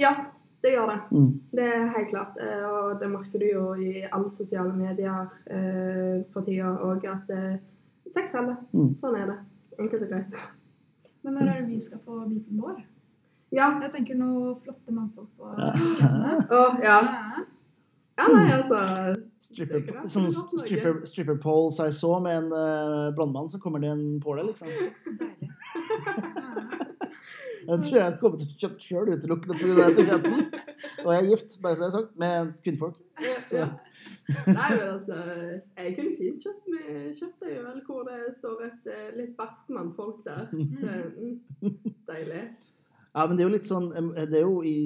ja, 0.00 0.14
det 0.62 0.72
gjør 0.76 0.90
det. 0.92 0.98
Mm. 1.10 1.30
Det 1.58 1.64
er 1.74 1.88
helt 1.96 2.08
klart. 2.12 2.36
eh, 2.40 2.64
Og 2.70 3.00
det 3.00 3.10
merker 3.10 3.38
du 3.42 3.46
jo 3.48 3.64
i 3.74 4.04
alle 4.06 4.30
sosiale 4.30 4.72
medier 4.76 5.32
eh, 5.50 6.22
for 6.32 6.46
tida 6.46 6.70
òg, 6.86 7.04
at 7.10 7.30
eh, 7.34 7.56
sex 8.14 8.30
selger. 8.36 8.56
Mm. 8.72 8.92
Sånn 9.02 9.18
er 9.18 9.26
det. 9.32 9.38
Enkelt 9.80 10.06
og 10.06 10.12
greit. 10.12 10.36
Men 11.22 11.34
når 11.38 11.48
er 11.48 11.60
det 11.62 11.70
vi 11.70 11.80
skal 11.80 12.02
få 12.04 12.20
biten 12.28 12.60
vår? 12.62 12.82
Ja. 13.52 13.68
Jeg 13.82 13.92
tenker 13.92 14.16
noe 14.18 14.54
flotte 14.64 14.94
mannfolk 14.94 15.28
på 15.38 15.50
Ja. 15.58 15.72
Å, 16.50 16.62
ja. 16.82 17.00
Ja. 18.18 18.26
Nei, 18.28 18.52
altså 18.52 18.78
Stripper, 19.40 19.78
er 19.80 19.86
greit. 19.86 20.08
sånn 20.12 20.26
er 20.28 20.32
stripper, 20.60 20.98
stripper 21.08 21.38
pole 21.42 21.72
jeg 21.74 21.94
så 21.96 22.10
med 22.22 22.36
en 22.42 22.50
uh, 22.52 23.08
blondmann, 23.16 23.48
så 23.48 23.58
kommer 23.58 23.80
det 23.82 23.88
en 23.90 24.20
på 24.22 24.36
det, 24.36 24.44
liksom. 24.52 24.68
Deilig. 25.18 25.50
Jeg 27.68 27.84
tror 27.86 27.98
jeg 27.98 28.18
kommer 28.20 28.40
til 28.40 28.48
å 28.48 28.58
kjøpe 28.62 28.82
sjøl 28.82 29.12
utelukkende 29.12 29.58
pga. 29.60 29.86
etiketten. 29.92 30.44
Og 31.04 31.10
jeg 31.14 31.20
er 31.20 31.30
gift, 31.30 31.56
bare 31.62 31.76
så 31.76 31.82
det 31.82 31.88
er 31.88 31.94
sagt, 31.96 32.12
med 32.18 32.52
kvinnfolk. 32.64 32.98
Så. 33.46 33.64
Nei, 34.48 34.68
men 34.72 34.88
altså 34.88 35.16
Jeg 35.76 35.94
kunne 35.96 36.12
fint 36.18 36.44
kjøpt, 36.46 36.68
med, 36.72 37.08
kjøpt 37.18 37.44
vel 37.46 37.80
hvor 37.86 38.04
det 38.08 38.20
står 38.38 38.62
et 38.66 38.90
eh, 38.90 39.08
litt 39.18 39.34
barskt 39.38 39.72
mannfolk 39.74 40.22
der. 40.26 40.48
Mm, 40.52 41.40
deilig. 42.08 42.44
Ja, 43.12 43.26
men 43.26 43.36
det 43.36 43.44
er 43.44 43.48
jo 43.48 43.54
litt 43.54 43.68
sånn 43.68 43.90
eh, 43.92 44.24
Det 44.30 44.40
er 44.40 44.46
jo 44.46 44.62
i 44.66 44.76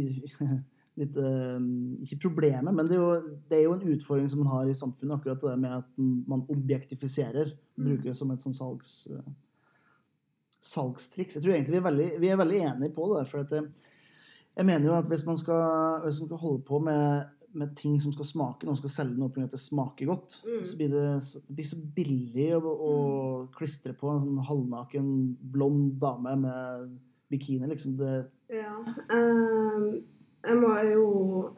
litt 1.00 1.18
eh, 1.21 1.66
Ikke 2.06 2.21
problemet, 2.26 2.73
men 2.75 2.90
det 2.90 2.99
er, 2.99 3.02
jo, 3.02 3.38
det 3.49 3.59
er 3.59 3.64
jo 3.66 3.76
en 3.76 3.88
utfordring 3.95 4.28
som 4.33 4.42
man 4.42 4.52
har 4.54 4.71
i 4.71 4.76
samfunnet, 4.76 5.18
akkurat 5.18 5.45
det 5.47 5.56
med 5.62 5.78
at 5.80 5.90
man 6.33 6.45
objektifiserer. 6.52 7.54
Mm. 7.76 7.90
Bruker 7.90 8.11
det 8.11 8.16
som 8.18 8.33
et 8.35 8.45
sånn 8.45 8.56
salgs, 8.56 8.95
eh, 9.12 9.35
salgstriks. 10.66 11.37
Jeg 11.38 11.44
tror 11.44 11.54
egentlig 11.54 11.76
vi 11.76 11.80
er 11.80 11.87
veldig, 11.90 12.08
vi 12.23 12.28
er 12.35 12.40
veldig 12.42 12.61
enige 12.73 12.94
på 12.96 13.06
det. 13.14 13.23
For 13.30 13.44
at 13.44 13.54
jeg 14.56 14.64
mener 14.66 14.88
jo 14.90 14.99
at 14.99 15.08
hvis 15.11 15.25
man 15.26 15.37
skal, 15.40 16.00
hvis 16.04 16.20
man 16.23 16.28
skal 16.30 16.42
holde 16.42 16.62
på 16.66 16.78
med, 16.82 17.32
med 17.56 17.75
ting 17.76 17.94
som 18.02 18.12
skal 18.12 18.25
smake, 18.28 18.66
noen 18.68 18.76
skal 18.76 18.92
selge 18.92 19.16
noe 19.20 19.30
fordi 19.32 19.49
det 19.54 19.61
smaker 19.62 20.06
godt, 20.11 20.40
Mm. 20.44 20.62
så 20.64 20.76
blir 20.76 20.90
det, 20.92 21.04
det 21.49 21.56
blir 21.56 21.68
så 21.70 21.78
billig 21.96 22.49
å, 22.58 22.61
å 22.90 22.94
klistre 23.56 23.94
på 23.96 24.11
en 24.12 24.20
sånn 24.20 24.42
halvnaken 24.49 25.06
blond 25.52 25.94
dame 26.02 26.35
med 26.42 26.99
bikini, 27.32 27.66
liksom. 27.70 27.96
Det, 27.96 28.26
Ja. 28.52 28.76
ehm, 29.11 30.02
jeg 30.47 30.57
må 30.61 30.71
jo 30.87 31.07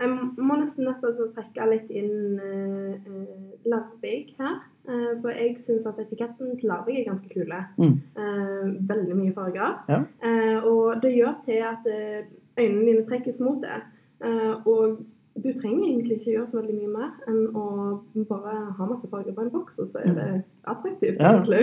Jeg 0.01 0.09
må 0.37 0.57
nesten 0.61 0.85
nødt 0.89 1.03
til 1.03 1.25
å 1.25 1.29
trekke 1.37 1.67
litt 1.71 1.91
inn 1.91 2.39
uh, 2.41 3.27
Larvik 3.69 4.35
her. 4.39 4.63
Uh, 4.89 5.13
for 5.21 5.31
jeg 5.35 5.59
syns 5.65 5.87
at 5.91 5.99
etiketten 6.01 6.57
til 6.59 6.69
Larvik 6.71 7.01
er 7.03 7.11
ganske 7.11 7.29
kule. 7.33 7.61
Mm. 7.77 7.99
Uh, 8.17 8.65
veldig 8.89 9.19
mye 9.19 9.35
farger. 9.37 9.77
Ja. 9.89 10.01
Og 10.65 11.03
det 11.03 11.15
gjør 11.17 11.37
til 11.45 11.63
at 11.69 11.87
øynene 12.59 12.87
dine 12.87 13.07
trekkes 13.07 13.41
mot 13.45 13.63
det. 13.63 13.79
Og 14.67 14.99
du 15.45 15.53
trenger 15.55 15.85
egentlig 15.87 16.17
ikke 16.19 16.33
gjøre 16.33 16.49
så 16.51 16.59
veldig 16.59 16.75
mye 16.81 16.89
mer 16.91 17.11
enn 17.31 17.45
å 17.55 17.65
bare 18.27 18.55
ha 18.79 18.87
masse 18.89 19.07
farger 19.11 19.37
på 19.37 19.45
en 19.45 19.53
boks, 19.55 19.79
og 19.79 19.93
så 19.93 20.01
er 20.03 20.17
det 20.17 20.29
attraktivt, 20.67 21.19
Mm. 21.19 21.23
Ja. 21.23 21.31
egentlig. 21.31 21.61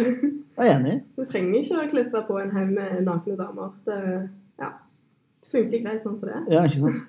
jeg 0.57 0.69
er 0.69 0.77
enig. 0.79 0.95
Du 1.17 1.25
trenger 1.25 1.59
ikke 1.59 1.81
å 1.81 1.89
klistre 1.91 2.21
på 2.27 2.37
en 2.39 2.51
haug 2.55 2.71
med 2.71 3.01
nakne 3.03 3.35
damer. 3.35 3.73
Det 3.85 3.97
ja, 4.61 4.69
funker 5.51 5.83
greit 5.83 6.03
sånn 6.05 6.19
som 6.19 6.29
det 6.29 6.37
er. 6.37 6.45
Ja, 6.55 6.63
ikke 6.63 6.79
sant? 6.85 7.03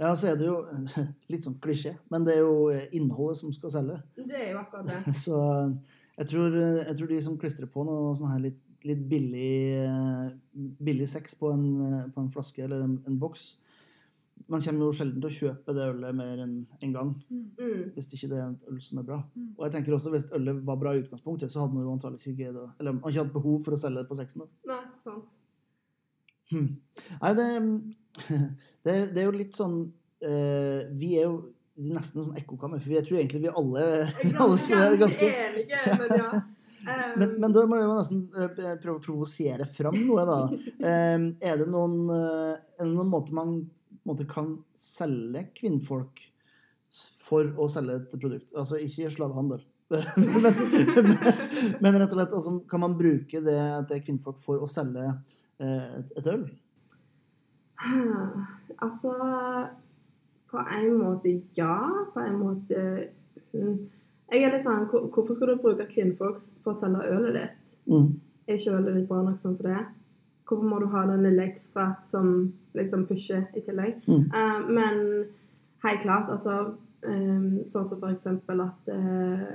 Ja, 0.00 0.10
så 0.18 0.32
er 0.32 0.38
det 0.38 0.48
jo 0.48 0.56
litt 1.32 1.46
sånn 1.46 1.58
klisjé, 1.62 1.94
men 2.10 2.26
det 2.26 2.38
er 2.38 2.42
jo 2.42 2.70
innholdet 2.96 3.40
som 3.42 3.52
skal 3.54 3.72
selge. 3.74 4.00
Det 4.18 4.40
er 4.40 4.52
jo 4.52 4.62
akkurat 4.64 4.88
det. 4.90 5.14
Så 5.24 5.38
jeg 6.18 6.30
tror, 6.30 6.56
jeg 6.58 6.96
tror 6.98 7.10
de 7.10 7.20
som 7.22 7.38
klistrer 7.38 7.70
på 7.70 7.84
noe 7.86 8.14
sånn 8.18 8.30
her 8.32 8.42
litt, 8.42 8.60
litt 8.86 9.02
billig, 9.10 9.54
eh, 9.82 10.26
billig 10.54 11.06
sex 11.10 11.34
på 11.40 11.50
en, 11.54 11.64
eh, 11.82 12.02
på 12.14 12.22
en 12.22 12.30
flaske 12.30 12.62
eller 12.62 12.84
en, 12.84 12.98
en 13.08 13.18
boks 13.18 13.54
Man 14.50 14.60
kommer 14.60 14.84
jo 14.84 14.92
sjelden 14.92 15.22
til 15.22 15.30
å 15.30 15.36
kjøpe 15.38 15.72
det 15.72 15.86
ølet 15.88 16.16
mer 16.18 16.42
enn 16.44 16.56
en 16.82 16.92
gang 16.92 17.14
Mm. 17.30 17.94
Hvis 17.94 18.10
ikke 18.12 18.28
det 18.28 18.38
er 18.38 18.50
et 18.50 18.66
øl 18.68 18.80
som 18.82 18.98
er 19.00 19.06
bra. 19.08 19.16
Mm. 19.32 19.46
Og 19.56 19.62
jeg 19.64 19.72
tenker 19.72 19.94
også 19.94 20.10
Hvis 20.12 20.26
ølet 20.36 20.58
var 20.66 20.76
bra 20.76 20.92
i 20.92 21.00
utgangspunktet, 21.00 21.50
så 21.50 21.62
hadde 21.62 21.74
man 21.74 21.86
jo 21.86 21.94
antagelig 21.94 22.20
ikke 22.20 22.42
greid 22.42 22.58
Eller 22.80 22.92
man 22.92 23.08
ikke 23.08 23.22
hatt 23.24 23.32
behov 23.32 23.62
for 23.64 23.76
å 23.76 23.78
selge 23.80 24.02
det 24.02 24.10
på 24.10 24.18
sexen. 24.18 24.42
da. 24.44 24.74
Nei, 24.74 24.82
sant. 25.06 25.38
Hmm. 26.50 26.68
Nei, 27.22 27.32
det, 27.38 27.46
det, 28.84 28.90
er, 28.92 29.06
det 29.10 29.22
er 29.22 29.26
jo 29.26 29.34
litt 29.34 29.56
sånn 29.56 29.78
uh, 30.22 30.80
Vi 30.94 31.16
er 31.18 31.26
jo 31.26 31.38
nesten 31.74 32.20
en 32.20 32.28
sånn 32.28 32.38
ekkokammer, 32.38 32.82
for 32.82 32.94
jeg 32.94 33.06
tror 33.06 33.18
egentlig 33.18 33.44
vi 33.44 33.50
alle, 33.50 33.86
alle 34.44 34.58
er 34.78 34.98
ganske 35.00 35.30
enige, 35.30 35.80
men 35.98 36.20
ja. 36.20 36.28
Um, 36.84 37.14
men, 37.20 37.30
men 37.42 37.54
da 37.56 37.64
må 37.66 37.78
vi 37.80 37.88
nesten 37.88 38.20
eh, 38.36 38.74
prøve 38.82 38.98
å 38.98 39.02
provosere 39.02 39.66
fram 39.66 39.96
noe, 40.04 40.26
da. 40.28 40.38
Um, 40.52 41.26
er 41.42 41.58
det 41.62 41.66
noen, 41.72 41.96
eh, 42.12 42.52
er 42.78 42.84
det 42.84 42.92
noen 42.92 43.10
måter 43.10 43.36
man 43.36 43.56
måte 44.04 44.26
kan 44.28 44.50
selge 44.76 45.46
kvinnfolk 45.56 46.20
for 47.24 47.48
å 47.58 47.70
selge 47.72 48.02
et 48.02 48.18
produkt? 48.20 48.52
Altså 48.52 48.78
ikke 48.84 49.10
slavehandel. 49.14 49.64
men, 49.94 50.44
men, 50.44 51.08
men 51.80 51.96
rett 51.96 52.12
og 52.12 52.18
slett, 52.18 52.36
altså, 52.36 52.58
kan 52.68 52.82
man 52.84 52.98
bruke 52.98 53.40
det 53.44 53.56
er 53.56 54.04
kvinnfolk 54.04 54.38
for 54.42 54.62
å 54.62 54.68
selge 54.68 55.08
et, 55.62 56.12
et 56.20 56.28
øl? 56.34 56.44
Altså 58.84 59.12
På 60.50 60.58
en 60.58 60.98
måte 60.98 61.40
ja. 61.54 62.06
På 62.14 62.20
en 62.20 62.38
måte 62.38 63.08
mm. 63.52 63.90
Jeg 64.32 64.42
er 64.44 64.54
litt 64.54 64.64
sånn 64.64 64.86
Hvorfor 64.90 65.34
skal 65.34 65.52
du 65.52 65.60
bruke 65.62 65.86
kvinnfolk 65.90 66.40
for 66.64 66.72
å 66.72 66.78
selge 66.78 67.04
ølet 67.10 67.36
ditt? 67.38 67.76
Mm. 67.90 68.08
Er 68.48 68.58
ikke 68.58 68.78
ølet 68.78 68.98
ditt 68.98 69.08
bra 69.10 69.20
nok 69.24 69.42
sånn 69.42 69.56
som 69.58 69.68
det 69.68 69.76
er? 69.76 69.86
Hvorfor 70.48 70.68
må 70.68 70.80
du 70.80 70.88
ha 70.92 71.04
den 71.08 71.22
lille 71.24 71.46
ekstra 71.48 71.94
som 72.08 72.34
liksom 72.76 73.06
pusher 73.08 73.46
i 73.56 73.62
tillegg? 73.64 74.02
Mm. 74.08 74.26
Uh, 74.28 74.66
men 74.68 74.98
helt 75.84 76.02
klart, 76.02 76.28
altså 76.32 76.74
um, 77.06 77.62
Sånn 77.72 77.88
som 77.88 78.00
for 78.00 78.10
eksempel 78.12 78.60
at 78.64 78.90
uh, 78.92 79.54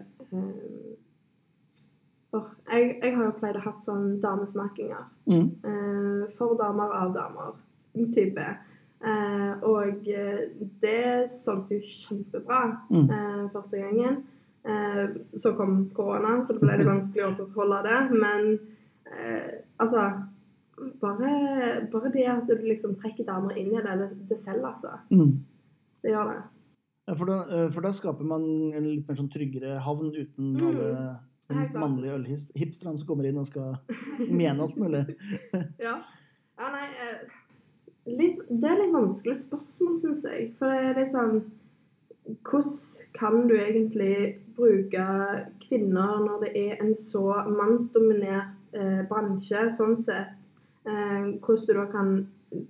åh, 2.33 2.49
jeg, 2.71 2.95
jeg 3.03 3.15
har 3.15 3.27
jo 3.27 3.35
pleid 3.37 3.59
å 3.59 3.65
ha 3.67 3.75
sånn 3.85 4.17
damesmakinger. 4.23 5.05
Mm. 5.29 5.47
Uh, 5.65 6.23
for 6.37 6.57
damer 6.57 6.95
av 6.97 7.13
damer 7.17 7.57
type. 7.93 8.47
Eh, 8.99 9.53
og 9.63 10.07
eh, 10.11 10.41
det 10.81 11.29
solgte 11.31 11.77
jo 11.79 11.85
kjempebra 11.87 12.61
Mm. 12.91 13.07
eh, 13.09 13.45
første 13.53 13.77
gangen. 13.79 14.23
Eh, 14.65 15.05
så 15.39 15.53
kom 15.55 15.89
korona, 15.95 16.45
så 16.45 16.53
det 16.53 16.61
ble 16.61 16.77
litt 16.81 16.87
vanskelig 16.89 17.23
å 17.29 17.47
forholde 17.53 17.83
det. 17.87 17.99
Men 18.19 18.59
eh, 19.07 19.61
altså 19.79 20.03
bare, 21.01 21.31
bare 21.91 22.11
det 22.13 22.27
at 22.27 22.47
du 22.47 22.55
liksom 22.67 22.95
trekker 23.01 23.25
damer 23.27 23.55
inn 23.59 23.71
i 23.73 23.81
det, 23.83 23.95
det, 24.03 24.09
det 24.29 24.39
selger, 24.39 24.67
altså. 24.73 24.97
Mm. 25.11 25.39
Det 26.03 26.11
gjør 26.13 26.33
det. 26.33 26.41
Ja, 27.09 27.15
for, 27.17 27.25
da, 27.25 27.39
eh, 27.55 27.71
for 27.73 27.81
da 27.87 27.89
skaper 27.95 28.27
man 28.27 28.43
en 28.77 28.85
litt 28.85 29.07
mer 29.09 29.17
sånn 29.17 29.31
tryggere 29.33 29.79
havn 29.81 30.11
uten 30.13 30.53
Mm. 30.59 30.67
alle 30.69 31.17
de 31.49 31.79
mannlige 31.81 32.13
ølhipsterne 32.19 32.97
som 32.99 33.07
kommer 33.09 33.25
inn 33.25 33.39
og 33.41 33.47
skal 33.49 33.79
mene 34.29 34.61
alt 34.61 34.75
mulig. 34.77 35.15
Ja. 35.81 35.95
ja 36.59 36.67
nei 36.75 36.85
eh, 36.85 37.23
litt, 38.17 38.39
Det 38.49 38.69
er 38.69 38.79
litt 38.81 38.93
vanskelig 38.93 39.37
spørsmål, 39.45 39.95
syns 40.01 40.23
jeg. 40.23 40.51
For 40.59 40.69
det 40.71 40.83
er 40.89 40.99
litt 41.03 41.11
sånn 41.15 41.39
Hvordan 42.45 43.07
kan 43.17 43.47
du 43.49 43.55
egentlig 43.57 44.37
bruke 44.57 45.05
kvinner 45.63 46.19
når 46.21 46.43
det 46.43 46.51
er 46.61 46.83
en 46.83 46.91
så 46.99 47.23
mannsdominert 47.49 48.51
eh, 48.77 48.99
bransje, 49.09 49.63
sånn 49.77 49.95
sett? 49.97 50.35
Eh, 50.85 51.39
hvordan 51.41 51.65
du 51.65 51.73
da 51.73 51.85
kan 51.89 52.11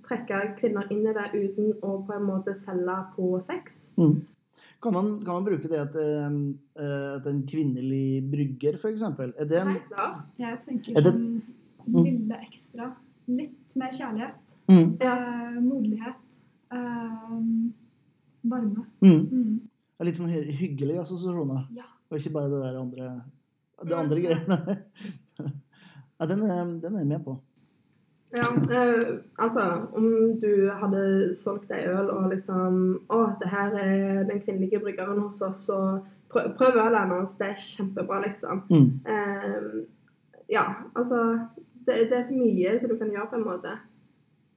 trekke 0.06 0.40
kvinner 0.58 0.88
inn 0.92 1.04
i 1.08 1.12
det 1.16 1.26
uten 1.34 1.74
å 1.84 1.98
på 2.06 2.16
en 2.16 2.24
måte 2.24 2.54
selge 2.56 2.96
på 3.16 3.34
sex? 3.44 3.92
Mm. 4.00 4.22
Kan, 4.80 4.94
man, 4.96 5.10
kan 5.24 5.34
man 5.42 5.44
bruke 5.50 5.68
det 5.68 5.78
at, 5.82 5.94
eh, 6.00 6.40
eh, 6.80 7.08
at 7.18 7.28
en 7.28 7.42
kvinnelig 7.48 8.22
brygger, 8.32 8.80
f.eks. 8.80 9.02
Er 9.20 9.44
det 9.44 9.60
en 9.60 9.74
Helt 9.74 9.88
klart. 9.92 10.24
Jeg 10.40 10.60
tenker 10.64 10.96
Er 10.96 11.02
det- 11.02 11.12
sånn 11.12 11.42
Mm. 11.86 12.04
lille 12.04 12.36
ekstra. 12.44 12.94
Litt 13.26 13.74
mer 13.76 13.90
kjærlighet. 13.90 14.49
Mm. 14.70 14.94
Ja. 15.02 15.16
Eh, 15.16 15.58
moderlighet. 15.60 16.22
Eh, 16.72 17.36
varme. 18.42 18.86
Mm. 19.04 19.20
Mm. 19.26 19.60
Det 19.66 20.04
er 20.04 20.08
litt 20.08 20.20
sånn 20.20 20.32
hyggelig 20.32 20.56
hyggelige 20.62 21.02
assosiasjoner, 21.04 21.66
Ja. 21.76 21.90
og 22.10 22.18
ikke 22.18 22.32
bare 22.38 22.50
det 22.52 22.62
der 22.64 22.80
andre 22.80 23.10
det 23.84 23.96
andre 23.96 24.20
ja. 24.20 24.38
greiene. 24.38 24.76
Ja, 26.20 26.26
den 26.28 26.42
er, 26.44 26.64
den 26.82 26.96
er 26.96 27.00
jeg 27.00 27.08
med 27.08 27.22
på. 27.24 27.34
Ja, 28.36 28.44
eh, 28.76 29.06
altså 29.38 29.62
om 29.96 30.36
du 30.42 30.68
hadde 30.68 31.34
solgt 31.34 31.72
ei 31.74 31.86
øl 31.88 32.10
og 32.12 32.28
liksom 32.30 32.76
Å, 33.10 33.20
det 33.40 33.48
her 33.50 33.72
er 33.80 34.20
den 34.28 34.42
kvinnelige 34.44 34.82
bryggeren 34.84 35.22
hos 35.24 35.40
oss, 35.42 35.64
så 35.70 35.78
prøv, 36.30 36.52
prøv 36.58 36.76
ølet 36.76 37.00
hennes. 37.00 37.32
Det 37.40 37.48
er 37.48 37.64
kjempebra, 37.64 38.20
liksom. 38.26 38.62
Mm. 38.68 38.90
Eh, 39.14 40.36
ja, 40.52 40.66
altså 40.94 41.22
det, 41.86 42.10
det 42.12 42.20
er 42.20 42.28
så 42.28 42.36
mye 42.36 42.76
som 42.78 42.92
du 42.92 42.98
kan 43.00 43.10
gjøre, 43.16 43.30
på 43.32 43.40
en 43.40 43.48
måte. 43.48 43.74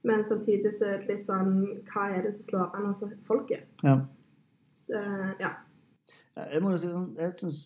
Men 0.04 0.24
samtidig 0.28 0.74
så 0.78 0.84
er 0.92 0.98
det 1.02 1.08
litt 1.14 1.26
sånn 1.26 1.54
Hva 1.88 2.08
er 2.12 2.26
det 2.26 2.34
som 2.36 2.44
slår 2.50 2.74
an 2.76 2.90
hos 2.90 3.04
folket? 3.24 3.64
Ja. 3.82 3.98
Uh, 4.92 5.30
ja. 5.40 5.54
Jeg 6.34 6.60
må 6.64 6.72
jo 6.74 6.78
si 6.82 6.88
sånn, 6.90 7.12
jeg 7.16 7.36
syns 7.38 7.58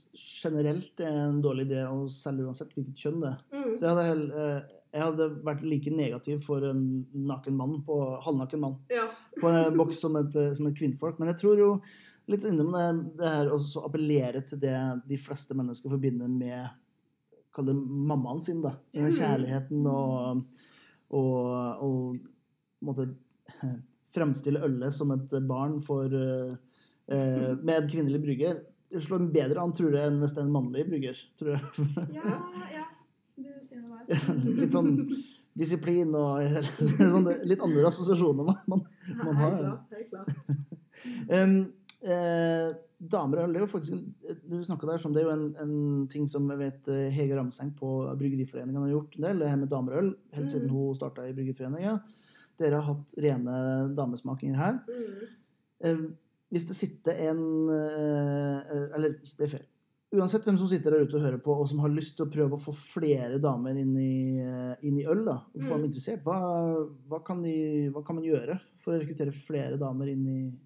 generelt 0.45 0.91
det 1.01 1.07
er 1.09 1.23
en 1.25 1.41
dårlig 1.43 1.65
idé 1.71 1.81
å 1.89 2.05
selge 2.13 2.45
uansett 2.47 2.75
hvilket 2.77 3.01
kjønn 3.01 3.23
det 3.25 3.31
er. 3.33 3.39
Mm. 3.57 3.71
Så 3.75 3.81
jeg 3.87 3.89
hadde, 3.91 4.05
hell- 4.07 4.35
eh, 4.37 4.75
jeg 4.93 5.03
hadde 5.07 5.27
vært 5.49 5.65
like 5.65 5.91
negativ 5.97 6.43
for 6.45 6.63
en 6.69 6.83
naken 7.17 7.57
mann, 7.59 7.79
på, 7.89 7.97
halvnaken 8.27 8.61
mann 8.63 8.77
ja. 8.93 9.07
på 9.41 9.49
en 9.51 9.75
boks 9.81 10.03
som 10.05 10.15
et, 10.21 10.37
eh, 10.37 10.53
som 10.55 10.69
et 10.69 10.77
kvinnfolk. 10.79 11.19
Men 11.19 11.33
jeg 11.33 11.41
tror 11.41 11.59
jo 11.59 11.71
litt 12.29 12.45
innom 12.45 12.71
det, 12.77 12.87
det 13.23 13.33
her 13.33 13.51
å 13.57 13.59
appellere 13.89 14.45
til 14.47 14.61
det 14.63 14.77
de 15.09 15.17
fleste 15.25 15.57
mennesker 15.59 15.91
forbinder 15.97 16.29
med 16.31 16.69
Kall 17.57 17.65
det 17.71 17.75
mammaen 17.75 18.43
sin, 18.45 18.61
da. 18.63 18.75
Den 18.95 19.09
Mm. 19.09 19.17
kjærligheten 19.17 19.87
og 19.89 20.45
og, 21.15 21.85
og 21.85 22.85
måtte, 22.85 23.09
fremstille 24.15 24.63
ølet 24.65 24.95
som 24.95 25.13
et 25.15 25.35
barn 25.49 25.79
for 25.85 26.13
eh, 26.17 26.55
eh, 27.13 27.51
med 27.61 27.75
en 27.75 27.89
kvinnelig 27.91 28.21
brygger. 28.25 28.61
Slår 29.05 29.27
bedre 29.33 29.61
an, 29.61 29.75
tror 29.77 29.93
jeg, 29.93 30.09
enn 30.09 30.21
hvis 30.23 30.33
det 30.33 30.43
er 30.43 30.47
en 30.47 30.55
mannlig 30.55 30.87
brygger. 30.89 31.25
tror 31.41 31.57
jeg. 31.57 31.89
Ja, 32.19 32.39
ja. 32.73 32.87
Du 33.39 33.51
sier 33.63 33.83
noe 33.85 34.01
der. 34.09 34.55
litt 34.63 34.75
sånn 34.75 34.95
disiplin 35.59 36.15
og 36.15 36.41
sånn, 36.99 37.29
litt 37.47 37.63
andre 37.63 37.85
assosiasjoner 37.87 38.47
man, 38.47 38.59
man, 38.71 38.83
man 39.21 39.39
har. 39.39 39.59
Helt 39.93 40.11
klart. 40.11 40.33
Helt 40.33 40.65
klart. 40.65 40.75
Um, 41.31 41.55
eh, 42.03 42.69
damer 42.99 43.41
og 43.43 43.49
øl 43.49 43.57
er 43.57 43.65
jo 43.65 43.71
faktisk 43.71 44.05
Du 44.49 44.57
der 44.61 44.99
som 44.99 45.13
det 45.15 45.23
er 45.23 45.29
jo 45.29 45.35
en, 45.35 45.57
en 45.63 46.07
ting 46.11 46.27
som 46.31 46.49
jeg 46.51 46.59
vet 46.59 46.89
eh, 46.89 47.09
Hege 47.15 47.37
Ramseng 47.39 47.73
på 47.79 47.91
Bryggeriforeningen 48.19 48.83
har 48.83 48.91
gjort 48.93 49.17
en 49.19 49.27
del, 49.29 49.39
det 49.43 49.51
her 49.51 49.57
med 49.61 49.71
damer 49.71 49.93
og 49.97 50.03
øl, 50.05 50.15
helt 50.35 50.51
siden 50.51 50.69
Mm. 50.69 50.75
hun 50.75 50.95
starta 50.99 51.27
i 51.29 51.33
Bryggeriforeningen. 51.35 52.01
Dere 52.59 52.81
har 52.81 52.89
hatt 52.95 53.15
rene 53.19 53.95
damesmakinger 53.95 54.57
her. 54.59 54.81
Mm. 54.89 55.27
Eh, 55.85 56.07
hvis 56.51 56.65
det 56.67 56.77
sitter 56.77 57.13
en 57.31 57.43
eh, 57.69 58.59
eh, 58.59 58.87
Eller, 58.97 59.19
det 59.23 59.45
er 59.47 59.53
feil. 59.59 59.67
Uansett 60.17 60.47
hvem 60.47 60.57
som 60.57 60.67
sitter 60.71 60.91
der 60.95 61.03
ute 61.05 61.19
og 61.19 61.23
hører 61.23 61.41
på, 61.45 61.53
og 61.53 61.69
som 61.69 61.83
har 61.85 61.91
lyst 61.93 62.15
til 62.17 62.25
å 62.25 62.31
prøve 62.33 62.57
å 62.57 62.63
få 62.63 62.73
flere 62.73 63.37
damer 63.39 63.77
inn 63.77 63.93
i, 64.01 64.41
eh, 64.41 64.75
inn 64.89 64.97
i 64.99 65.05
øl, 65.05 65.21
da, 65.27 65.35
og 65.53 65.61
få 65.61 65.75
dem 65.77 65.83
Mm. 65.83 65.89
interessert, 65.91 66.23
hva, 66.25 66.39
hva, 67.11 67.19
kan 67.23 67.43
de, 67.43 67.91
hva 67.93 68.03
kan 68.07 68.17
man 68.17 68.25
gjøre 68.25 68.59
for 68.81 68.95
å 68.95 69.01
rekruttere 69.03 69.31
flere 69.37 69.77
damer 69.79 70.09
inn 70.09 70.27
i 70.27 70.39
en 70.49 70.57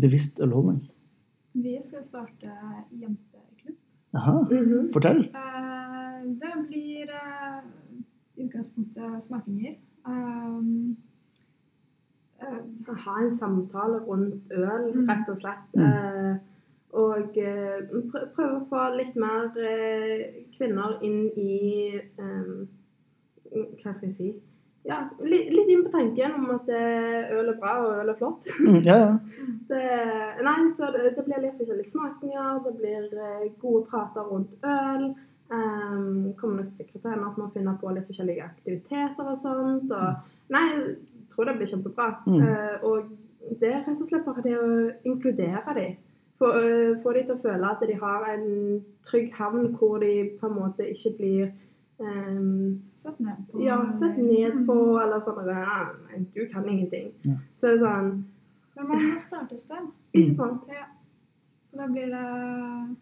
bevisst 0.00 0.40
ølholdning? 0.40 0.90
Vi 1.54 1.78
skal 1.82 2.04
starte 2.04 2.50
jenteklubb. 2.92 3.76
Jaha, 4.14 4.48
Mhm. 4.50 4.92
fortell. 4.92 5.20
Eh, 5.34 5.72
Det 6.26 6.52
blir 6.68 7.02
eh, 7.10 7.62
i 8.36 8.44
utgangspunktet 8.46 9.22
smakinger. 9.22 9.74
Um, 10.06 10.96
eh, 12.40 12.94
Ha 12.96 13.22
en 13.24 13.30
samtale 13.32 13.98
rundt 14.06 14.50
øl, 14.50 14.92
Mm. 14.94 15.08
rett 15.08 15.28
og 15.28 15.38
slett. 15.38 15.74
Mm. 15.74 15.82
Eh, 15.82 16.36
og 16.92 17.38
eh, 17.38 17.80
prøve 18.34 18.60
å 18.60 18.68
få 18.68 18.96
litt 18.96 19.16
mer 19.16 19.52
eh, 19.58 20.44
kvinner 20.58 20.98
inn 21.02 21.30
i 21.36 21.94
eh, 21.96 22.66
Hva 23.52 23.94
skal 23.94 24.08
jeg 24.08 24.14
si 24.14 24.32
Ja, 24.86 25.00
litt, 25.18 25.48
litt 25.50 25.70
inn 25.72 25.82
på 25.82 25.90
tanken 25.90 26.34
om 26.38 26.50
at 26.54 26.68
eh, 26.70 27.32
øl 27.34 27.50
er 27.50 27.56
bra 27.58 27.72
og 27.82 28.02
øl 28.04 28.12
er 28.12 28.18
flott. 28.20 28.46
Mm, 28.62 28.82
ja, 28.86 28.98
ja. 29.02 29.14
Det, 29.70 29.86
nei, 30.46 30.58
så 30.78 30.92
det, 30.94 31.08
det 31.16 31.24
blir 31.26 31.42
litt 31.42 31.56
forskjellige 31.58 31.90
smakinger, 31.90 32.60
det 32.62 32.74
blir 32.78 33.08
eh, 33.18 33.48
gode 33.62 33.82
prater 33.90 34.28
rundt 34.30 34.54
øl. 34.62 35.08
Um, 35.46 36.32
kommer 36.38 36.62
nok 36.62 36.72
sikkert 36.74 37.00
til 37.04 37.06
å 37.06 37.12
hende 37.12 37.26
at 37.28 37.36
man 37.38 37.50
finner 37.54 37.76
på 37.78 37.90
litt 37.94 38.06
forskjellige 38.08 38.46
aktiviteter 38.46 39.28
og 39.30 39.36
sånt. 39.42 39.92
Og, 39.94 40.32
nei, 40.54 40.64
jeg 40.74 40.96
tror 41.34 41.46
det 41.46 41.58
blir 41.58 41.70
kjempebra. 41.70 42.08
Mm. 42.26 42.40
Uh, 42.42 42.86
og 42.86 43.58
det 43.60 43.70
er 43.72 43.84
rett 43.86 44.00
og 44.00 44.10
slett 44.10 44.26
bare 44.26 44.42
det 44.46 44.56
å 44.58 44.70
inkludere 45.06 45.76
dem. 45.78 46.00
Få, 46.38 46.50
uh, 46.50 46.96
få 47.02 47.14
de 47.14 47.26
til 47.26 47.36
å 47.36 47.42
føle 47.42 47.70
at 47.74 47.86
de 47.90 47.98
har 48.00 48.26
en 48.32 48.48
trygg 49.06 49.30
havn 49.38 49.70
hvor 49.78 50.02
de 50.02 50.12
på 50.38 50.50
en 50.50 50.58
måte 50.58 50.90
ikke 50.94 51.14
blir 51.18 51.54
um, 52.00 52.82
Sett 52.94 53.18
ned 53.20 53.46
på 53.50 53.62
ja, 53.64 53.76
sett 53.98 54.18
ned 54.18 54.66
på, 54.66 54.74
Mm. 54.74 55.02
eller 55.02 55.20
sånn 55.24 55.48
ah, 55.48 55.92
nei, 56.10 56.24
Du 56.34 56.46
kan 56.52 56.68
ingenting. 56.68 57.12
Ja. 57.24 57.36
Så 57.46 57.60
det 57.66 57.74
er 57.76 57.84
sånn 57.86 58.24
Men 58.76 58.88
man 58.88 59.02
må 59.10 59.16
starte 59.18 59.54
et 59.56 59.60
sted. 59.60 59.86
Ikke 60.14 60.36
sant? 60.36 60.66
Ja. 60.68 60.86
Så 61.64 61.76
da 61.80 61.86
blir 61.88 62.06
det 62.12 62.96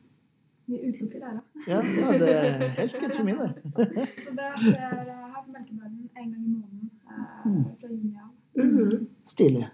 Vi 0.67 0.79
utelukker 0.89 1.21
dere. 1.21 1.41
ja, 1.69 1.81
ja 1.83 2.13
det 2.19 2.29
er 2.35 2.69
helt 2.79 2.95
greit 3.01 3.15
for 3.15 3.25
min 3.25 3.37
del. 3.37 3.51
Så 4.25 4.31
det 4.39 4.47
skjer 4.63 4.95
eh, 5.03 5.25
her 5.35 5.43
på 5.45 5.53
Melkebaden 5.53 6.09
en 6.17 6.31
gang 6.31 6.45
i 6.45 6.53
måneden 6.55 6.91
eh, 7.11 7.43
Mm. 7.45 7.65
fra 7.81 7.89
juni 7.89 8.15
av. 8.23 8.31
Mhm. 8.57 9.07
Stilig. 9.25 9.67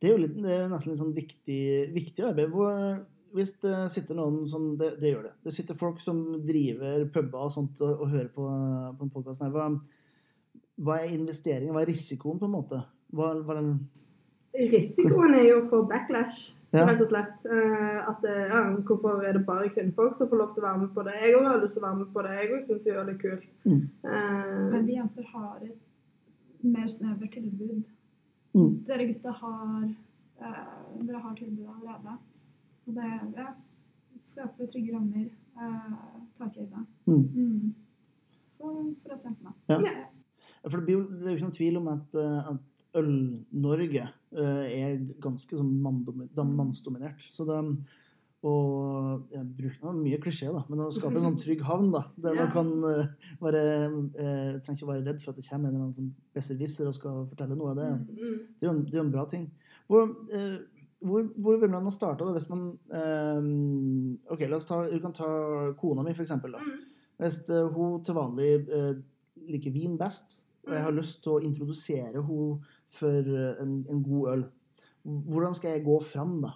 Det 0.00 0.08
er 0.08 0.12
jo 0.16 0.18
litt, 0.24 0.34
det 0.42 0.50
er 0.56 0.68
nesten 0.72 0.90
litt 0.90 0.98
sånn 0.98 1.14
viktig, 1.14 1.60
viktig 1.94 2.24
arbeid. 2.26 2.48
Hvor, 2.50 3.04
hvis 3.34 3.54
det 3.62 3.76
sitter 3.92 4.16
noen 4.18 4.42
som 4.48 4.72
det, 4.78 4.94
det 5.00 5.12
gjør 5.12 5.26
det. 5.28 5.32
Det 5.46 5.54
sitter 5.54 5.78
folk 5.78 6.00
som 6.04 6.20
driver 6.46 7.06
puber 7.14 7.46
og 7.46 7.52
sånt 7.54 7.80
og, 7.80 8.04
og 8.04 8.12
hører 8.12 8.30
på, 8.34 8.46
på 8.98 9.06
en 9.06 9.12
podkast 9.14 9.44
her. 9.44 9.52
Hva, 9.54 9.68
hva 10.82 11.00
er 11.00 11.14
investeringen? 11.16 11.72
Hva 11.74 11.84
er 11.84 11.92
risikoen, 11.92 12.40
på 12.40 12.48
en 12.48 12.56
måte? 12.56 12.80
Hva, 13.12 13.34
hva 13.40 13.56
er 13.56 13.60
den 13.62 13.74
Risikoen 14.52 15.32
er 15.32 15.46
jo 15.46 15.60
å 15.62 15.68
få 15.70 15.78
backlash, 15.88 16.50
Ja. 16.72 16.82
rett 16.88 17.00
og 17.00 17.08
slett. 17.08 17.38
Uh, 17.48 18.00
at 18.10 18.24
eh, 18.28 18.50
ja, 18.50 18.60
Hvorfor 18.88 19.22
er 19.24 19.32
det 19.36 19.46
bare 19.46 19.70
kvinnfolk 19.72 20.18
som 20.18 20.28
får 20.28 20.40
lov 20.40 20.50
til 20.52 20.62
å 20.62 20.66
være 20.66 20.80
med 20.82 20.90
på 20.92 21.04
det? 21.06 21.14
Jeg 21.20 21.36
òg 21.38 21.46
har 21.48 21.62
lyst 21.62 21.76
til 21.76 21.82
å 21.82 21.86
være 21.86 21.98
med 22.02 22.10
på 22.12 22.24
det. 22.26 22.34
Jeg 22.36 22.50
òg 22.52 22.66
syns 22.66 22.86
jo 22.88 23.04
det 23.08 23.14
er 23.14 23.22
kult. 23.22 23.46
Mm. 23.64 23.80
Uh, 24.04 24.68
Men 24.74 24.86
vi 24.88 24.98
jenter 24.98 25.30
har 25.32 25.64
et 25.64 26.68
mer 26.76 26.88
snevert 26.88 27.32
tilbud. 27.32 27.82
Mm. 28.52 28.70
Dere 28.88 29.08
gutta 29.08 29.32
har 29.40 29.88
uh, 29.88 30.60
Dere 31.00 31.24
har 31.24 31.34
tilbud 31.40 31.72
allerede. 31.72 32.18
Og 32.86 32.96
det 32.96 33.10
ja, 33.36 33.52
skaper 34.22 34.70
trygge 34.72 34.96
rammer. 34.96 35.30
Uh, 35.52 36.26
Takhøyde. 36.38 36.86
Mm. 37.06 37.24
Mm. 37.36 37.74
For, 38.58 38.82
for. 39.04 39.54
Ja. 39.68 39.78
Ja. 39.78 39.94
Ja, 40.62 40.68
For 40.70 40.78
det, 40.78 40.86
blir 40.86 41.02
det 41.10 41.26
er 41.26 41.32
jo 41.32 41.38
ikke 41.38 41.48
noen 41.48 41.56
tvil 41.58 41.78
om 41.80 41.88
at, 41.92 42.14
eh, 42.18 42.52
at 42.52 42.84
Øl-Norge 42.98 44.04
eh, 44.06 44.64
er 44.78 45.02
ganske 45.22 45.58
sånn 45.58 45.72
mannsdominert. 45.82 47.26
Så 47.34 47.46
det, 47.48 47.58
og 48.42 49.28
jeg 49.30 49.46
bruker 49.58 49.94
mye 49.94 50.18
klisjé, 50.22 50.48
da, 50.54 50.64
men 50.70 50.82
å 50.82 50.88
skape 50.94 51.18
en 51.18 51.26
sånn 51.28 51.38
trygg 51.44 51.62
havn 51.66 51.92
da, 51.94 52.04
der 52.24 52.38
man 52.38 52.50
kan 52.54 52.72
eh, 52.90 53.12
være 53.42 53.62
eh, 53.86 54.56
trenger 54.62 54.78
ikke 54.78 54.88
å 54.88 54.92
være 54.92 55.06
redd 55.06 55.22
for 55.22 55.32
at 55.32 55.38
det 55.38 55.46
kommer 55.46 55.70
en 55.70 55.76
eller 55.76 55.84
annen 55.86 55.98
sånn 55.98 56.12
besserwisser 56.34 56.90
og 56.90 56.96
skal 56.98 57.24
fortelle 57.30 57.58
noe. 57.58 57.74
Det, 57.78 57.90
Mm. 57.92 58.38
det, 58.58 58.66
er 58.66 58.68
jo 58.70 58.74
en, 58.76 58.84
det 58.90 58.98
er 58.98 59.04
en 59.04 59.14
bra 59.14 59.26
ting. 59.30 59.46
Hvor, 59.90 60.10
eh, 60.34 60.58
hvor, 61.02 61.26
hvor 61.42 61.58
vil 61.60 61.72
man 61.72 61.86
ha 61.88 61.92
starta 61.94 62.28
hvis 62.34 62.48
man 62.50 62.68
eh, 62.94 64.32
OK, 64.32 64.46
la 64.46 64.58
oss 64.58 64.68
ta, 64.68 64.82
du 64.88 65.00
kan 65.02 65.14
ta 65.16 65.28
kona 65.78 66.04
mi, 66.06 66.14
for 66.14 66.24
eksempel. 66.26 66.56
Da. 66.56 66.62
Mm. 66.62 67.04
Hvis 67.22 67.42
uh, 67.52 67.68
hun 67.74 68.00
til 68.02 68.16
vanlig 68.18 68.50
uh, 68.72 68.94
liker 69.50 69.74
vin 69.74 69.98
best, 70.00 70.40
og 70.66 70.74
jeg 70.76 70.86
har 70.86 70.94
lyst 70.94 71.20
til 71.22 71.36
å 71.36 71.42
introdusere 71.42 72.22
henne 72.22 72.72
for 72.92 73.28
en, 73.62 73.78
en 73.90 74.02
god 74.04 74.32
øl, 74.32 74.42
hvordan 75.02 75.54
skal 75.56 75.74
jeg 75.74 75.86
gå 75.86 75.96
fram 76.06 76.36
da? 76.42 76.52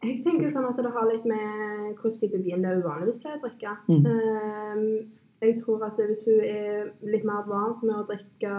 Jeg 0.00 0.22
tenker 0.24 0.52
sånn 0.52 0.64
at 0.64 0.78
det 0.80 0.92
har 0.94 1.08
litt 1.10 1.26
med 1.28 1.96
hvilken 2.00 2.20
type 2.22 2.38
vin 2.40 2.62
det 2.64 2.70
er 2.70 2.78
uvanligvis 2.80 3.18
pleier 3.20 3.36
å 3.36 3.42
drikke. 3.44 3.72
Mm. 3.90 4.06
Eh, 4.08 4.84
jeg 5.40 5.56
tror 5.62 5.84
at 5.86 5.96
hvis 5.96 6.24
hun 6.26 6.42
er 6.44 6.90
litt 7.08 7.24
mer 7.24 7.46
vant 7.48 7.80
med 7.86 7.94
å 7.96 8.06
drikke 8.08 8.52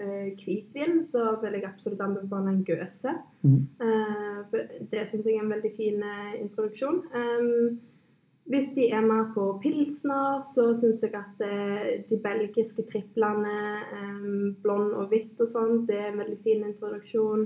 eh, 0.00 0.30
hvitvin, 0.40 1.02
så 1.04 1.34
vil 1.42 1.58
jeg 1.58 1.66
absolutt 1.68 2.00
anbefale 2.04 2.54
en 2.54 2.64
Gøse. 2.64 3.12
Mm. 3.44 3.60
Eh, 3.84 4.56
det 4.88 5.04
syns 5.10 5.28
jeg 5.28 5.36
er 5.36 5.44
en 5.44 5.52
veldig 5.52 5.72
fin 5.76 6.02
eh, 6.02 6.34
introduksjon. 6.40 7.02
Um, 7.12 7.78
hvis 8.48 8.70
de 8.72 8.86
er 8.96 9.04
mer 9.04 9.26
på 9.34 9.50
pilsner, 9.60 10.40
så 10.54 10.70
syns 10.80 11.04
jeg 11.04 11.12
at 11.18 11.42
eh, 11.44 11.88
de 12.08 12.20
belgiske 12.24 12.86
triplene, 12.88 13.58
um, 14.00 14.54
blond 14.62 14.94
og 14.96 15.12
hvitt 15.12 15.42
og 15.44 15.52
sånn, 15.52 15.82
det 15.88 15.98
er 16.00 16.14
en 16.14 16.22
veldig 16.22 16.38
fin 16.46 16.64
introduksjon. 16.70 17.44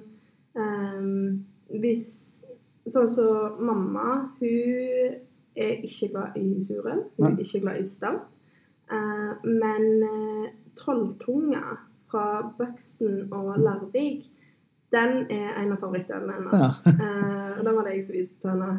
Um, 0.54 1.42
hvis 1.82 2.12
Sånn 2.90 3.06
som 3.14 3.60
mamma, 3.62 4.06
hun 4.40 5.12
er 5.54 5.84
ikke 5.86 6.08
glad 6.10 6.38
i 6.40 6.64
surøl. 6.66 7.04
Hun 7.14 7.28
er 7.28 7.42
ikke 7.44 7.60
glad 7.62 7.78
i 7.78 7.84
stout. 7.86 8.24
Eh, 8.90 9.48
men 9.48 10.02
eh, 10.02 10.50
trolltunga 10.78 11.62
fra 12.10 12.54
Buxton 12.58 13.32
og 13.32 13.58
Larvik, 13.58 14.30
Den 14.92 15.22
er 15.32 15.54
en 15.56 15.70
av 15.72 15.78
favorittølene 15.80 16.34
hennes. 16.36 16.52
Ja. 16.60 16.72
Eh, 17.04 17.60
den 17.64 17.76
var 17.76 17.86
det 17.86 17.94
jeg 17.94 18.02
som 18.06 18.16
viste 18.16 18.40
til 18.42 18.50
henne. 18.50 18.72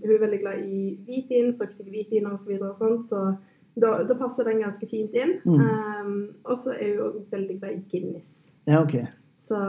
Hun 0.00 0.12
er 0.14 0.22
veldig 0.22 0.38
glad 0.40 0.62
i 0.64 0.78
hvitvin, 1.04 1.50
fruktig 1.58 1.84
hvitviner 1.90 2.36
osv. 2.36 2.54
Så, 2.56 2.70
og 2.70 2.78
sånt, 2.78 3.08
så 3.10 3.80
da, 3.82 3.90
da 4.08 4.16
passer 4.16 4.48
den 4.48 4.62
ganske 4.62 4.88
fint 4.88 5.12
inn. 5.12 5.34
Mm. 5.44 6.22
Og 6.44 6.56
så 6.56 6.72
er 6.78 6.94
hun 6.94 7.04
også 7.08 7.24
veldig 7.36 7.58
glad 7.58 7.76
i 7.76 7.82
Guinness. 7.90 8.32
ja, 8.66 8.80
okay. 8.80 9.04
Så 9.44 9.60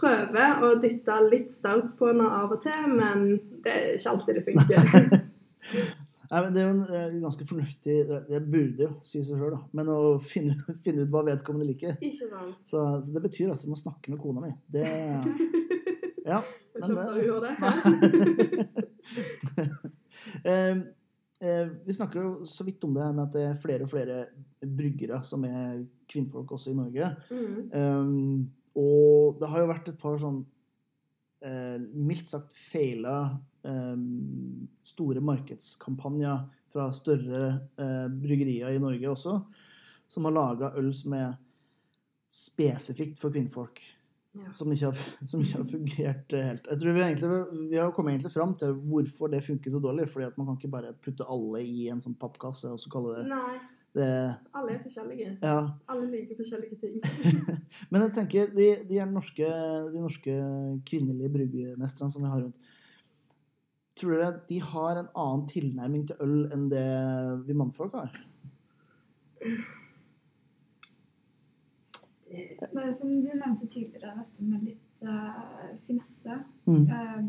prøver 0.00 0.64
å 0.66 0.74
dytte 0.82 1.18
litt 1.28 1.52
stouts 1.54 1.94
på 1.98 2.10
henne 2.10 2.26
av 2.40 2.50
og 2.56 2.62
til, 2.64 2.94
men 2.96 3.26
det 3.62 3.74
er 3.74 3.90
ikke 3.94 4.14
alltid 4.16 4.40
det 4.40 4.46
funker. 4.48 5.20
Nei, 6.30 6.40
men 6.44 6.52
Det 6.54 6.60
er 6.62 6.66
jo 6.68 6.74
en 6.76 6.82
eh, 6.94 7.14
ganske 7.24 7.44
fornuftig 7.48 7.94
Det 8.28 8.38
burde 8.46 8.84
jo 8.86 8.90
si 9.02 9.18
seg 9.26 9.40
sjøl. 9.40 9.56
Men 9.74 9.88
å 9.90 9.96
finne, 10.22 10.54
finne 10.84 11.02
ut 11.02 11.10
hva 11.10 11.24
vedkommende 11.26 11.66
liker. 11.72 11.96
ikke 12.00 12.28
sant? 12.30 12.60
Så, 12.70 12.84
så 13.02 13.14
det 13.16 13.22
betyr 13.24 13.48
altså 13.50 13.64
at 13.64 13.66
jeg 13.66 13.74
må 13.74 13.80
snakke 13.80 14.12
med 14.14 14.22
kona 14.22 14.44
mi. 14.46 14.52
Det 14.70 14.86
Ja. 16.30 16.42
Jeg 16.76 16.80
Men 16.84 16.90
det- 16.94 17.14
du 17.16 17.20
gjør 17.26 17.40
det. 17.46 17.54
eh, 20.44 20.76
eh, 21.48 21.68
vi 21.86 21.92
snakker 21.92 22.20
jo 22.22 22.30
så 22.46 22.64
vidt 22.64 22.84
om 22.84 22.94
det 22.94 23.08
med 23.14 23.24
at 23.24 23.34
det 23.34 23.44
er 23.48 23.58
flere 23.60 23.86
og 23.86 23.90
flere 23.92 24.20
bryggere 24.60 25.22
som 25.26 25.44
er 25.48 25.82
kvinnfolk 26.10 26.52
også 26.56 26.70
i 26.72 26.78
Norge. 26.78 27.10
Mm. 27.32 27.58
Um, 27.72 28.50
og 28.78 29.40
det 29.40 29.48
har 29.50 29.64
jo 29.64 29.70
vært 29.72 29.88
et 29.90 29.98
par 30.00 30.18
sånn 30.22 30.40
eh, 31.42 31.78
mildt 31.80 32.28
sagt 32.30 32.54
feila 32.56 33.16
store 34.86 35.20
markedskampanjer 35.20 36.40
fra 36.72 36.90
større 36.94 37.46
eh, 37.76 38.08
bryggerier 38.22 38.74
i 38.74 38.82
Norge 38.82 39.10
også, 39.10 39.38
som 40.10 40.26
har 40.28 40.36
laga 40.36 40.74
øl 40.78 40.92
som 40.94 41.16
er 41.18 41.32
spesifikt 42.30 43.18
for 43.18 43.34
kvinnfolk. 43.34 43.82
Ja. 44.38 44.52
Som 44.54 44.70
ikke, 44.70 44.92
har, 44.92 44.98
som 45.26 45.40
ikke 45.42 45.58
har 45.58 45.66
fungert 45.66 46.34
eh, 46.38 46.44
helt. 46.52 46.68
Jeg 46.70 46.78
tror 46.78 46.94
Vi, 46.94 47.02
egentlig, 47.02 47.40
vi 47.72 47.80
har 47.80 47.90
kommet 47.96 48.14
egentlig 48.14 48.30
fram 48.30 48.54
til 48.54 48.76
hvorfor 48.92 49.32
det 49.32 49.42
funker 49.42 49.74
så 49.74 49.80
dårlig. 49.82 50.06
fordi 50.08 50.28
at 50.28 50.38
man 50.38 50.46
kan 50.46 50.58
ikke 50.60 50.70
bare 50.70 50.94
putte 51.02 51.26
alle 51.26 51.64
i 51.66 51.88
en 51.90 52.02
sånn 52.02 52.14
pappkasse 52.14 52.70
og 52.70 52.78
så 52.78 52.92
kalle 52.92 53.16
det, 53.16 53.24
Nei, 53.32 53.56
det 53.98 54.10
alle 54.54 54.76
er 54.76 54.84
forskjellige. 54.84 55.32
ja, 55.42 55.56
Alle 55.90 56.06
liker 56.12 56.38
forskjellige 56.38 56.78
ting. 56.78 57.00
Men 57.90 58.06
jeg 58.06 58.14
tenker, 58.20 58.54
de, 58.54 58.68
de, 58.86 59.00
er 59.02 59.10
norske, 59.10 59.50
de 59.90 60.04
norske 60.04 60.36
kvinnelige 60.86 61.34
bryggemestrene 61.34 62.14
som 62.14 62.22
vi 62.22 62.30
har 62.30 62.44
rundt 62.44 62.62
Tror 64.00 64.16
dere 64.16 64.40
de 64.48 64.58
har 64.64 64.96
en 64.96 65.10
annen 65.12 65.46
tilnærming 65.50 66.06
til 66.08 66.22
øl 66.24 66.46
enn 66.54 66.68
det 66.72 66.86
vi 67.44 67.56
mannfolk 67.56 67.98
har? 67.98 68.14
Det 72.30 72.68
er 72.70 72.92
som 72.94 73.10
du 73.10 73.28
nevnte 73.28 73.66
tidligere, 73.66 74.14
dette 74.22 74.46
med 74.46 74.62
litt 74.64 75.04
uh, 75.04 75.74
finesse. 75.88 76.36
Mm. 76.70 76.86
Uh, 76.86 77.26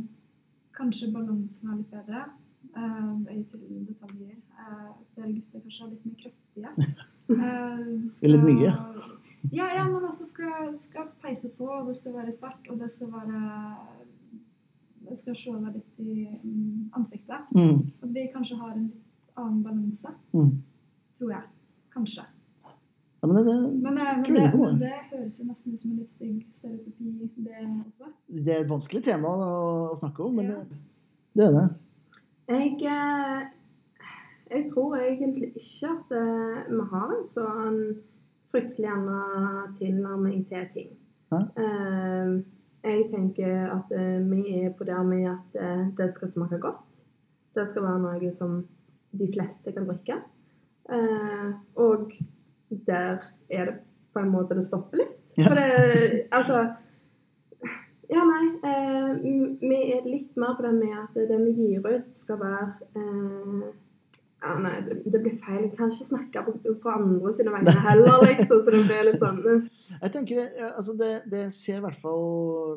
kanskje 0.77 1.10
balansen 1.12 1.73
er 1.73 1.81
litt 1.81 1.91
bedre. 1.91 2.27
Uh, 2.71 3.19
Øye 3.27 3.43
til 3.49 3.81
detaljer. 3.89 4.38
Uh, 4.55 4.93
dere 5.17 5.34
gutter 5.34 5.63
kanskje 5.65 5.88
er 5.88 5.91
litt 5.95 6.05
mer 6.05 6.21
kraftige. 6.23 6.71
Uh, 7.31 7.38
er 7.39 8.31
litt 8.34 8.43
mye. 8.43 8.71
Ja, 9.55 9.69
ja, 9.71 9.86
men 9.88 10.03
også 10.03 10.25
skal, 10.27 10.73
skal 10.77 11.05
peise 11.23 11.47
på, 11.57 11.63
og 11.63 11.88
det 11.88 11.95
skal 11.95 12.13
være 12.17 12.34
sterkt, 12.36 12.67
og 12.69 12.79
det 12.79 12.89
skal 12.91 13.07
være 13.13 13.38
skal 15.17 15.36
se 15.36 15.52
deg 15.52 15.74
litt 15.76 16.00
i 16.00 16.28
mm, 16.43 16.91
ansiktet. 16.97 17.50
Mm. 17.56 17.82
At 18.04 18.12
vi 18.15 18.28
kanskje 18.34 18.58
har 18.60 18.71
en 18.76 18.86
litt 18.89 19.38
annen 19.38 19.63
balanse, 19.63 20.13
Mm. 20.34 20.52
tror 21.17 21.32
jeg. 21.32 21.43
Kanskje. 21.93 22.24
Ja, 23.21 23.28
men 23.28 23.36
det, 23.36 23.43
det, 23.45 23.56
Men, 23.84 23.97
eh, 23.97 24.15
men, 24.15 24.24
det, 24.24 24.43
det. 24.52 24.60
men 24.60 24.80
det 24.80 24.93
høres 25.12 25.39
jo 25.39 25.45
nesten 25.45 25.74
ut 25.74 25.80
som 25.80 25.91
en 25.91 25.97
litt 26.00 26.10
stygg 26.10 26.45
stereotypi, 26.50 27.30
det 27.38 27.60
også. 27.86 28.08
det 28.30 28.54
er 28.56 28.62
et 28.63 28.69
vanskelig 28.71 29.04
tema 29.06 29.28
å, 29.30 29.91
å 29.91 29.97
snakke 30.00 30.24
om, 30.26 30.36
men 30.39 30.45
Ja. 30.50 30.56
det, 30.63 30.78
det 31.36 31.43
er 31.45 31.52
det. 31.58 31.67
Jeg, 32.52 32.71
eh, 32.82 33.43
jeg 34.52 34.71
tror 34.71 34.95
egentlig 34.97 35.52
ikke 35.56 35.91
at 35.91 36.15
eh, 36.17 36.71
vi 36.71 36.88
har 36.91 37.13
en 37.17 37.28
sånn 37.30 37.78
fryktelig 38.52 38.89
annen 38.91 39.78
tilnærming 39.80 40.41
til 40.50 40.65
ting. 40.74 40.89
Nei. 41.32 41.43
Eh, 41.62 42.41
jeg 42.84 43.08
tenker 43.12 43.70
at 43.76 43.91
eh, 43.94 44.20
vi 44.26 44.63
er 44.63 44.74
på 44.78 44.84
der 44.84 45.04
med 45.04 45.28
at 45.30 45.62
eh, 45.62 45.88
det 45.98 46.13
skal 46.13 46.32
smake 46.32 46.58
godt. 46.62 47.04
Det 47.56 47.67
skal 47.70 47.84
være 47.84 48.02
noe 48.02 48.32
som 48.36 48.62
de 49.12 49.28
fleste 49.34 49.74
kan 49.76 49.88
drikke. 49.89 50.17
Eh, 50.89 51.50
og 51.76 52.13
der 52.88 53.22
er 53.50 53.65
det 53.65 53.76
på 54.13 54.20
en 54.20 54.32
måte 54.34 54.58
det 54.58 54.65
stopper 54.65 55.04
litt. 55.04 55.20
For 55.38 55.56
det, 55.56 56.28
altså 56.32 56.70
Ja, 58.12 58.26
nei. 58.28 58.48
Vi 59.62 59.78
er 59.96 60.08
litt 60.10 60.36
mer 60.36 60.58
på 60.58 60.65
det 60.65 60.74
med 60.76 60.98
at 60.98 61.13
det 61.30 61.38
vi 61.46 61.54
gir 61.56 61.86
ut, 61.86 62.10
skal 62.12 62.41
være 62.41 62.65
ja, 64.41 64.56
nei, 64.58 64.73
det, 64.88 64.95
det 65.13 65.19
blir 65.21 65.38
feil. 65.38 65.67
Jeg 65.67 65.73
kan 65.77 65.91
ikke 65.93 66.08
snakke 66.08 66.41
på, 66.47 66.54
på 66.82 66.93
andre 66.93 67.34
sine 67.38 67.51
vegne 67.54 67.73
heller, 67.86 68.23
liksom. 68.25 68.62
Så 68.65 68.73
det 68.73 68.84
blir 68.88 69.04
litt 69.06 69.21
sånn 69.21 69.41
Jeg 69.45 70.13
tenker, 70.15 70.45
altså 70.71 70.95
det, 70.97 71.10
det 71.30 71.43
ser 71.54 71.77
i 71.77 71.84
hvert 71.84 71.99
fall 71.99 72.23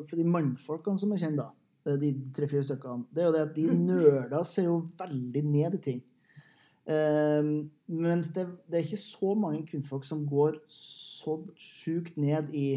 for 0.05 0.19
de 0.19 0.25
mannfolkene 0.29 1.01
som 1.01 1.15
jeg 1.15 1.23
kjenner, 1.23 1.47
da, 1.47 1.89
eh, 1.89 1.97
de 2.01 2.11
tre-fire 2.35 2.67
stykkene, 2.67 3.07
det 3.09 3.23
er 3.23 3.29
jo 3.29 3.33
det 3.33 3.47
at 3.47 3.55
de 3.55 3.65
nerder 3.79 4.45
ser 4.45 4.69
jo 4.69 4.83
veldig 4.99 5.43
ned 5.55 5.79
i 5.79 5.81
ting. 5.87 6.03
Um, 6.85 7.71
mens 7.89 8.29
det, 8.35 8.43
det 8.69 8.77
er 8.77 8.85
ikke 8.85 9.01
så 9.01 9.31
mange 9.33 9.63
kvinnfolk 9.65 10.03
som 10.05 10.21
går 10.29 10.59
så 10.69 11.39
sjukt 11.57 12.19
ned 12.21 12.51
i 12.53 12.67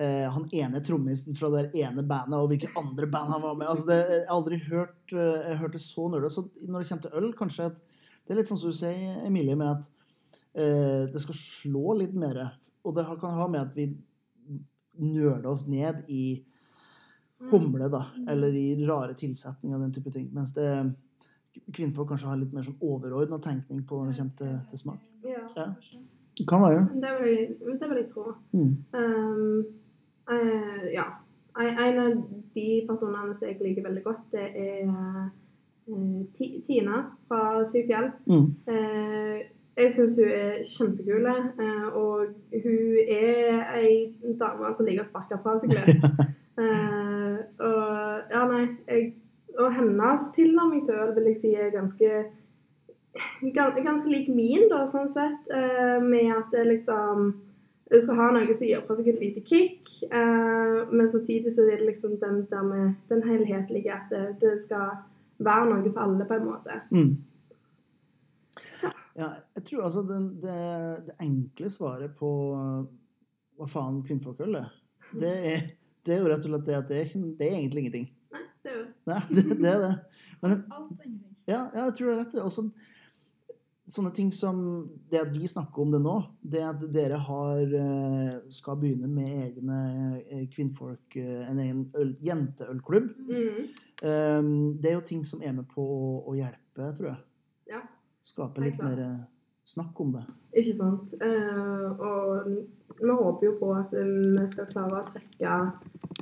uh, 0.00 0.30
han 0.32 0.46
ene 0.48 0.80
trommisen 0.80 1.36
fra 1.36 1.50
det 1.52 1.66
ene 1.76 2.06
bandet 2.08 2.38
og 2.38 2.48
hvilke 2.54 2.72
andre 2.80 3.10
band 3.12 3.34
han 3.34 3.44
var 3.44 3.58
med. 3.60 3.68
Altså 3.68 3.84
det, 3.90 3.98
jeg 4.00 4.24
har 4.30 4.32
aldri 4.38 4.62
hørt 4.64 5.12
uh, 5.12 5.44
jeg 5.50 5.60
hørte 5.60 5.82
så 5.84 6.08
nerde. 6.08 6.32
Så 6.32 6.46
når 6.62 6.78
det 6.78 6.88
kommer 6.88 7.04
til 7.04 7.20
øl, 7.20 7.28
kanskje 7.36 7.68
at 7.68 7.84
det 8.24 8.32
er 8.32 8.40
litt 8.40 8.50
sånn 8.50 8.60
som 8.60 8.72
du 8.72 8.76
sier, 8.76 9.20
Emilie, 9.26 9.56
med 9.58 9.68
at 9.76 9.88
eh, 10.56 11.04
det 11.10 11.20
skal 11.22 11.36
slå 11.36 11.98
litt 12.00 12.14
mer. 12.16 12.40
Og 12.84 12.96
det 12.96 13.04
kan 13.20 13.38
ha 13.38 13.48
med 13.52 13.60
at 13.60 13.76
vi 13.76 13.90
nøler 15.04 15.46
oss 15.50 15.66
ned 15.68 16.04
i 16.08 16.40
humle, 17.50 17.88
da, 17.92 18.06
eller 18.30 18.54
i 18.56 18.68
rare 18.86 19.16
tilsetninger 19.18 19.76
og 19.76 19.84
den 19.84 19.94
type 19.96 20.12
ting. 20.14 20.30
Mens 20.32 20.54
det 20.56 20.68
kvinnfolk 21.74 22.10
kanskje 22.10 22.30
har 22.30 22.40
litt 22.40 22.54
mer 22.54 22.64
sånn 22.66 22.80
overordna 22.82 23.38
tenkning 23.42 23.84
på 23.86 24.00
når 24.00 24.10
det 24.12 24.18
kommer 24.18 24.38
til, 24.40 24.54
til 24.70 24.80
smak. 24.80 25.02
Ja. 25.24 25.44
Ja. 25.56 25.68
Det 26.34 26.46
kan 26.50 26.64
være. 26.64 26.86
Det 27.02 27.12
vil 27.20 27.28
jeg, 27.30 27.44
det 27.80 27.90
vil 27.90 28.00
jeg 28.00 28.08
tro. 28.10 28.32
Mm. 28.56 28.72
Um, 28.96 29.58
eh, 30.34 30.88
ja. 30.94 31.06
En 31.54 31.78
en 31.78 31.98
av 32.02 32.22
de 32.56 32.68
personene 32.88 33.36
som 33.36 33.46
jeg 33.46 33.60
liker 33.60 33.84
veldig 33.84 34.02
godt, 34.02 34.24
det 34.32 34.48
er 34.48 34.88
eh, 34.88 35.28
Tina 36.66 37.02
fra 37.28 37.64
Syv 37.68 37.88
fjell. 37.90 38.08
Mm. 38.30 38.46
Eh, 38.72 39.42
jeg 39.74 39.90
syns 39.94 40.14
hun 40.14 40.30
er 40.30 40.60
kjempekul, 40.62 41.26
eh, 41.26 41.86
og 41.98 42.26
hun 42.52 42.98
er 43.02 43.64
ei 43.74 44.14
dame 44.38 44.70
som 44.76 44.86
liker 44.86 45.02
å 45.02 45.10
sparke 45.10 45.40
fra 45.42 45.58
seg 45.60 45.74
litt. 45.74 46.08
Eh, 46.54 47.38
og 47.66 48.28
ja, 48.30 48.44
nei 48.46 48.60
jeg, 48.86 49.08
Og 49.58 49.72
hennes 49.74 50.28
tilnærming 50.36 50.84
til 50.86 51.00
øl 51.02 51.10
vil 51.16 51.24
jeg 51.32 51.40
si 51.40 51.50
er 51.58 51.72
ganske 51.74 52.10
gans, 53.56 53.80
ganske 53.82 54.12
lik 54.12 54.28
min, 54.30 54.68
da, 54.70 54.84
sånn 54.86 55.10
sett. 55.10 55.50
eh, 55.50 55.98
med 55.98 56.30
at 56.30 56.54
det 56.54 56.62
liksom 56.68 57.24
Hun 57.90 58.04
skal 58.04 58.20
ha 58.20 58.28
noe 58.36 58.54
som 58.54 58.68
gir 58.68 58.84
fra 58.86 58.94
seg 59.00 59.10
et 59.10 59.18
lite 59.18 59.42
kick, 59.42 59.90
eh, 60.06 60.78
men 60.94 61.10
samtidig 61.10 61.56
så 61.56 61.66
er 61.66 61.82
det 61.82 61.88
liksom 61.88 62.14
den, 62.22 62.46
den 63.10 63.26
helhetlige 63.26 63.90
at 63.92 64.14
det, 64.14 64.22
det 64.38 64.54
skal 64.62 64.94
være 65.44 65.70
noe 65.70 65.92
for 65.92 66.02
alle, 66.04 66.26
på 66.28 66.38
en 66.38 66.48
måte. 66.48 66.80
Mm. 66.94 67.12
Ja, 69.14 69.28
jeg 69.54 69.64
tror 69.68 69.84
altså 69.86 70.02
det, 70.08 70.18
det, 70.42 70.58
det 71.06 71.16
enkle 71.22 71.70
svaret 71.70 72.16
på 72.18 72.30
hva 73.54 73.68
faen 73.70 74.00
kvinnfolkøl 74.06 74.58
er, 74.58 74.72
det 75.14 75.34
er, 75.52 75.68
det 76.04 76.16
er 76.16 76.24
jo 76.24 76.32
rett 76.32 76.48
og 76.48 76.50
slett 76.50 76.66
det 76.66 76.78
at 76.80 76.90
det 76.90 76.98
er, 77.04 77.12
det 77.38 77.46
er 77.46 77.60
egentlig 77.60 77.84
ingenting. 77.84 78.08
Nei, 78.34 78.42
det 78.64 78.72
er 78.72 78.80
jo 78.80 78.88
Nei, 79.12 79.20
det, 79.36 79.46
det 79.52 79.70
er 79.70 79.84
det. 79.84 79.94
Men 80.42 80.56
Alt 80.58 80.90
og 80.98 81.06
ingenting. 81.06 81.30
Ja, 81.44 81.60
ja, 81.74 81.86
jeg 81.86 81.96
tror 81.98 82.10
det 82.10 82.14
er 82.16 82.20
rett. 82.24 82.36
Også 82.42 82.68
sånne 83.84 84.10
ting 84.16 84.30
som 84.32 84.58
det 85.12 85.20
at 85.20 85.32
vi 85.34 85.48
snakker 85.48 85.84
om 85.84 85.92
det 85.92 86.00
nå, 86.02 86.14
det 86.40 86.62
at 86.64 86.84
dere 86.92 87.18
har, 87.20 87.60
eh, 87.60 88.36
skal 88.52 88.78
begynne 88.80 89.10
med 89.12 89.34
egne 89.44 89.80
eh, 90.24 90.46
kvinnfolk, 90.52 91.16
eh, 91.20 91.42
en 91.50 91.60
egen 91.60 91.82
øl, 92.00 92.14
jenteølklubb, 92.24 93.10
mm. 93.28 93.58
Eh, 94.04 94.40
det 94.80 94.90
er 94.90 94.98
jo 94.98 95.06
ting 95.10 95.24
som 95.26 95.42
er 95.42 95.54
med 95.56 95.68
på 95.72 95.84
å, 96.22 96.34
hjelpe, 96.38 96.90
tror 96.98 97.10
jeg. 97.10 97.20
Ja. 97.74 97.84
Skape 98.24 98.64
litt 98.64 98.80
mer 98.82 99.00
eh, 99.00 99.22
snakk 99.64 100.00
om 100.00 100.12
det. 100.12 100.24
Ikke 100.60 100.76
sant. 100.76 101.14
Eh, 101.24 101.90
og 101.98 102.48
vi 103.00 103.10
håper 103.10 103.46
jo 103.46 103.52
på 103.60 103.70
at 103.74 103.94
eh, 103.96 104.10
vi 104.38 104.46
skal 104.52 104.68
klare 104.70 105.00
å 105.00 105.06
trekke 105.08 105.54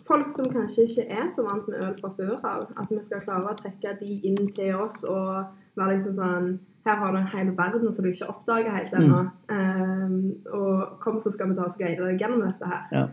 folk 0.09 0.31
som 0.37 0.51
kanskje 0.53 0.87
ikke 0.88 1.07
er 1.11 1.31
så 1.35 1.45
vant 1.47 1.68
med 1.71 1.83
øl 1.85 1.97
fra 2.01 2.12
før 2.18 2.37
av. 2.38 2.68
At 2.79 2.92
vi 2.92 3.01
skal 3.05 3.25
klare 3.27 3.51
å 3.51 3.59
trekke 3.59 3.97
de 4.01 4.18
inn 4.31 4.47
til 4.57 4.79
oss 4.79 5.03
og 5.05 5.51
være 5.79 5.97
liksom 5.97 6.18
sånn 6.18 6.53
Her 6.83 6.97
har 6.99 7.12
du 7.14 7.21
en 7.21 7.29
hel 7.31 7.51
verden 7.55 7.92
som 7.95 8.03
du 8.03 8.11
ikke 8.11 8.27
oppdager 8.33 8.75
helt 8.75 8.95
ennå. 8.99 9.21
Eh, 9.55 10.14
og 10.51 10.97
kom, 11.05 11.21
så 11.23 11.31
skal 11.31 11.53
vi 11.53 11.59
ta 11.59 11.68
oss 11.68 11.79
guide 11.79 12.03
deg 12.03 12.18
gjennom 12.18 12.42
dette 12.42 12.71
her. 12.73 12.88
Ja. 12.90 13.05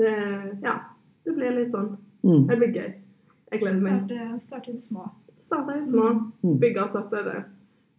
Det, 0.00 0.14
ja. 0.64 0.78
det 1.26 1.34
blir 1.36 1.52
litt 1.58 1.74
sånn. 1.74 1.90
Mm. 2.24 2.46
Det 2.48 2.56
blir 2.62 2.78
gøy. 2.78 2.88
Jeg 3.50 3.60
gleder 3.62 3.82
meg. 3.82 4.12
Starte, 4.40 4.70
i 4.70 4.76
det 4.76 4.84
små. 4.84 5.08
Starte 5.40 5.74
i 5.76 5.80
det 5.80 5.88
små, 5.90 6.10
Mm. 6.42 6.58
bygge 6.60 6.84
oss 6.84 6.94
oppover. 6.94 7.44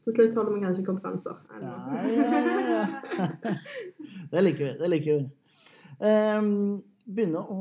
Til 0.04 0.14
slutt 0.16 0.34
holder 0.36 0.54
vi 0.56 0.62
kanskje 0.66 0.86
konferanser. 0.86 1.36
Ja, 1.62 1.74
ja, 2.08 2.40
ja. 2.72 3.56
Det 4.32 4.44
liker 4.44 4.66
vi. 4.66 4.72
Det 4.80 4.90
liker 4.90 5.18
vi. 5.20 5.26
Um, 6.02 6.82
begynner, 7.06 7.46
å, 7.46 7.58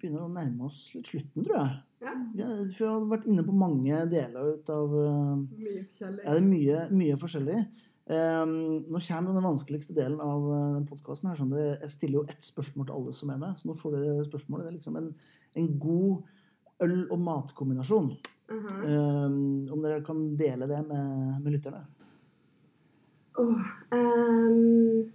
begynner 0.00 0.24
å 0.26 0.30
nærme 0.32 0.66
oss 0.66 0.80
litt 0.96 1.06
slutten, 1.06 1.44
tror 1.46 1.60
jeg. 1.60 1.76
Ja. 2.06 2.14
Vi 2.34 2.42
har, 2.42 2.56
vi 2.66 2.84
har 2.88 3.06
vært 3.12 3.28
inne 3.30 3.44
på 3.46 3.54
mange 3.56 4.00
deler 4.10 4.56
ut 4.56 4.72
av 4.74 4.92
uh, 4.96 5.36
Mye 5.36 5.84
forskjellig. 5.86 6.24
Ja, 6.24 6.32
det 6.32 6.40
er 6.40 6.48
mye, 6.48 6.80
mye 6.96 7.20
forskjellig. 7.20 7.60
Um, 8.06 8.50
nå 8.86 9.00
kommer 9.02 9.34
den 9.34 9.46
vanskeligste 9.46 9.94
delen 9.96 10.20
av 10.22 10.44
uh, 10.50 10.74
den 10.76 10.86
podkasten. 10.90 11.32
Sånn 11.38 11.54
jeg 11.56 11.90
stiller 11.94 12.20
jo 12.20 12.26
ett 12.30 12.42
spørsmål 12.46 12.88
til 12.88 12.98
alle 12.98 13.14
som 13.16 13.32
er 13.34 13.40
med. 13.42 13.58
Så 13.60 13.70
nå 13.70 13.78
får 13.78 13.96
dere 13.96 14.26
spørsmålet. 14.26 14.66
Det 14.66 14.72
er 14.72 14.78
liksom 14.80 14.98
en, 15.00 15.08
en 15.62 15.70
god 15.82 16.32
øl- 16.84 17.10
og 17.10 17.18
matkombinasjon. 17.20 18.10
Mhm. 18.50 18.80
Um, 18.86 19.68
om 19.72 19.80
dere 19.82 20.02
kan 20.06 20.36
dele 20.38 20.68
det 20.70 20.82
med, 20.88 21.40
med 21.42 21.52
lytterne. 21.52 21.80
Oh, 23.38 23.58
um, 23.92 25.10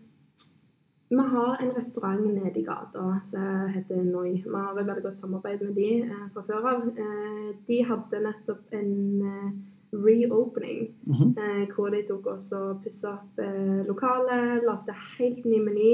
vi 1.09 1.17
har 1.17 1.57
en 1.61 1.71
restaurant 1.75 2.21
nede 2.33 2.59
i 2.59 2.63
gata 2.63 3.19
som 3.23 3.67
heter 3.73 4.03
Noi. 4.03 4.43
Vi 4.45 4.53
har 4.53 4.77
et 4.79 4.85
veldig 4.87 5.03
godt 5.03 5.19
samarbeid 5.19 5.61
med 5.65 5.73
de 5.75 5.87
eh, 6.03 6.27
fra 6.33 6.43
før 6.47 6.67
av. 6.69 6.85
Eh, 6.97 7.49
de 7.67 7.79
hadde 7.87 8.21
nettopp 8.23 8.71
en 8.77 8.93
eh, 9.27 9.49
reopening, 9.91 10.93
Mhm. 11.09 11.33
eh, 11.37 11.65
hvor 11.75 11.89
de 11.91 12.03
tok 12.07 12.25
også 12.35 12.61
og 12.69 12.83
pussa 12.83 13.09
opp 13.17 13.39
eh, 13.43 13.81
lokalet, 13.87 14.63
lagde 14.63 14.95
helt 15.17 15.43
ny 15.45 15.59
meny, 15.65 15.91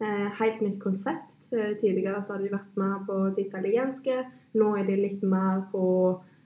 eh, 0.00 0.28
helt 0.38 0.60
nytt 0.62 0.78
konsept. 0.82 1.26
Eh, 1.52 1.76
tidligere 1.80 2.22
så 2.22 2.36
hadde 2.36 2.46
de 2.46 2.54
vært 2.54 2.76
mer 2.78 2.98
på 3.06 3.14
det 3.34 3.48
italienske, 3.48 4.20
nå 4.54 4.70
er 4.78 4.84
de 4.86 4.96
litt 5.00 5.22
mer 5.26 5.64
på 5.72 5.84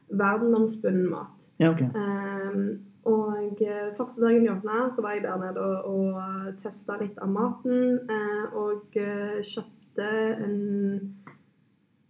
verdenomspunnen 0.09 1.11
mat. 1.11 1.33
Ja, 1.61 1.71
okay. 1.71 1.91
Um, 1.93 2.79
og 3.05 3.61
eh, 3.63 3.91
første 3.99 4.23
dagen 4.23 4.47
de 4.47 4.53
åpna, 4.53 4.89
så 4.97 5.05
var 5.05 5.19
jeg 5.19 5.27
der 5.27 5.37
nede 5.43 5.61
og, 5.61 5.91
og 5.93 6.55
testa 6.63 6.97
litt 7.03 7.21
av 7.21 7.29
maten. 7.35 8.01
Uh, 8.09 8.57
og 8.65 8.97
kjøpte 8.97 10.09
en 10.47 10.57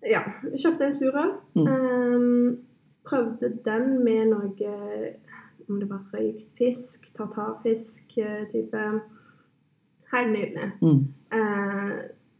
Ja, 0.05 0.21
kjøpte 0.53 0.87
en 0.87 0.95
surøl. 0.95 1.35
Mm. 1.57 1.67
Um, 1.67 2.57
prøvde 3.05 3.59
den 3.65 4.05
med 4.05 4.31
noe 4.33 4.75
Om 5.69 5.81
det 5.81 5.89
var 5.89 6.03
røykt 6.13 6.51
fisk, 6.59 7.09
tartarfisk 7.17 8.19
eh, 8.21 8.45
type. 8.53 8.81
Helt 10.13 10.33
nydelig. 10.33 10.67
Mm. 10.83 11.07
Eh, 11.33 11.93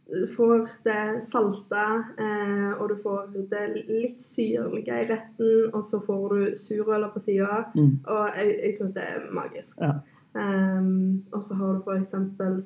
du 0.05 0.27
får 0.35 0.67
det 0.85 1.21
salta, 1.25 1.85
eh, 2.21 2.71
og 2.77 2.89
du 2.91 2.95
får 3.01 3.31
det 3.49 3.63
litt 3.89 4.21
syrlige 4.21 4.99
i 5.01 5.07
retten, 5.09 5.71
og 5.73 5.85
så 5.85 5.97
får 6.05 6.25
du 6.33 6.57
surøla 6.61 7.09
på 7.13 7.23
sida. 7.25 7.63
Mm. 7.73 7.95
Og 8.03 8.37
jeg, 8.37 8.51
jeg 8.59 8.75
syns 8.77 8.93
det 8.93 9.07
er 9.15 9.25
magisk. 9.33 9.79
Ja. 9.81 9.95
Um, 10.35 11.23
og 11.31 11.43
så 11.47 11.55
har 11.55 11.77
du 11.77 11.85
f.eks. 11.87 12.13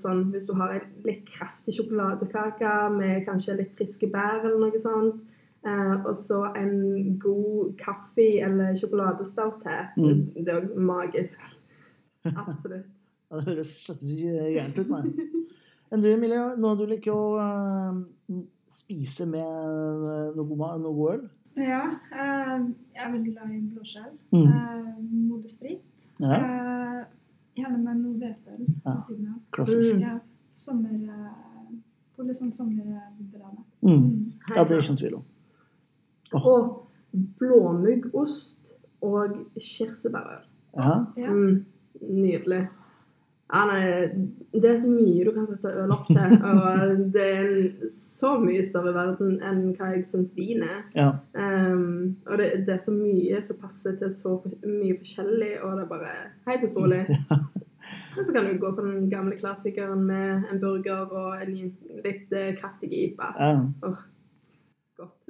sånn 0.01 0.23
hvis 0.33 0.47
du 0.49 0.55
har 0.57 0.71
en 0.73 0.87
litt 1.05 1.27
kraftig 1.29 1.75
sjokoladekake 1.77 2.71
med 2.95 3.27
kanskje 3.27 3.59
litt 3.59 3.75
friske 3.77 4.09
bær 4.09 4.41
eller 4.41 4.63
noe 4.63 4.81
sånt. 4.81 5.19
eh, 5.67 5.95
og 5.99 6.15
så 6.17 6.47
en 6.57 7.19
god 7.21 7.75
kaffe 7.77 8.29
eller 8.41 8.73
sjokoladestout 8.79 9.61
til. 9.61 9.83
Mm. 10.01 10.23
Det 10.45 10.53
er 10.55 10.65
jo 10.65 10.87
magisk. 10.91 11.45
Absolutt. 12.35 12.87
Ja, 13.29 13.37
det 13.37 13.45
høres 13.45 13.71
slett 13.83 14.01
ikke 14.01 14.45
gærent 14.55 14.79
ut, 14.81 14.87
nei. 14.89 15.25
Enn 15.91 16.01
du, 16.03 16.07
Emilie, 16.11 16.41
nå 16.61 16.75
du 16.77 16.83
liker 16.85 17.13
å 17.15 17.37
uh, 17.41 18.39
spise 18.69 19.25
med 19.25 19.41
uh, 19.41 20.29
noe, 20.35 20.45
god 20.45 20.81
noe 20.83 20.93
god 20.97 21.13
øl? 21.15 21.27
Ja, 21.59 21.83
Uh, 22.13 22.69
jeg 22.93 23.03
er 23.05 23.11
veldig 23.13 23.31
glad 23.33 23.51
i 23.55 23.59
blåskjell. 23.73 24.11
Mm. 24.35 24.47
Uh, 24.51 24.95
Modesprit. 25.29 26.07
Ja, 26.19 26.35
Eh, 26.35 27.05
gjerne 27.55 27.77
med 27.79 28.01
noe 28.01 28.17
hvetøl 28.19 28.65
på 28.83 28.89
Ja. 28.91 28.95
siden 29.05 29.27
av. 29.31 29.37
klassisk. 29.55 29.95
Mm. 29.95 30.01
Ja, 30.03 30.17
sommer... 30.55 30.91
Eh, 30.91 31.75
på 32.17 32.25
litt 32.27 32.37
sånn 32.41 32.51
sommerbrane. 32.51 33.61
Mm. 33.79 33.93
Mm. 33.95 34.33
Ja, 34.55 34.65
det 34.67 34.75
er 34.75 34.81
ikke 34.81 34.91
noen 34.91 34.99
tvil 34.99 35.13
om. 35.15 35.25
Og 36.35 36.73
blåmuggost 37.39 38.73
og 39.01 39.37
kirsebærøl. 39.55 40.43
Ja. 40.75 40.97
Ja. 41.17 41.31
Mm, 41.31 41.63
nydelig. 42.01 42.65
Ja, 43.49 43.63
nei, 43.65 43.81
det 44.53 44.69
er 44.69 44.75
så 44.83 44.89
mye 44.91 45.23
du 45.25 45.31
kan 45.33 45.47
sette 45.49 45.71
øl 45.81 45.93
opp 45.93 46.05
til. 46.05 46.35
Og 46.49 46.99
det 47.15 47.23
er 47.25 47.47
så 47.95 48.35
mye 48.41 48.65
større 48.67 48.93
verden 48.93 49.39
enn 49.45 49.63
hva 49.77 49.89
jeg 49.95 50.03
syns 50.11 50.35
vin 50.37 50.61
er. 50.67 50.83
ja. 50.97 51.09
Um, 51.33 52.17
og 52.29 52.37
det, 52.41 52.51
det 52.67 52.75
er 52.75 52.83
så 52.83 52.93
mye 52.93 53.41
som 53.45 53.57
passer 53.61 53.97
til 53.97 54.13
så 54.13 54.35
mye 54.45 54.99
forskjellig, 54.99 55.55
og 55.63 55.79
det 55.79 55.85
er 55.85 55.89
bare 55.95 56.13
helt 56.51 56.69
utrolig. 56.69 57.01
Og 57.89 58.25
så 58.25 58.33
kan 58.35 58.45
du 58.45 58.57
gå 58.61 58.69
på 58.75 58.83
den 58.85 59.09
gamle 59.09 59.37
klassikeren 59.39 60.03
med 60.05 60.43
en 60.51 60.59
burger 60.61 61.09
og 61.09 61.41
en 61.41 61.53
litt 62.03 62.33
eh, 62.35 62.51
kraftig 62.59 62.91
IPA. 62.93 63.29
ja. 63.39 63.93
Godt. 64.99 65.15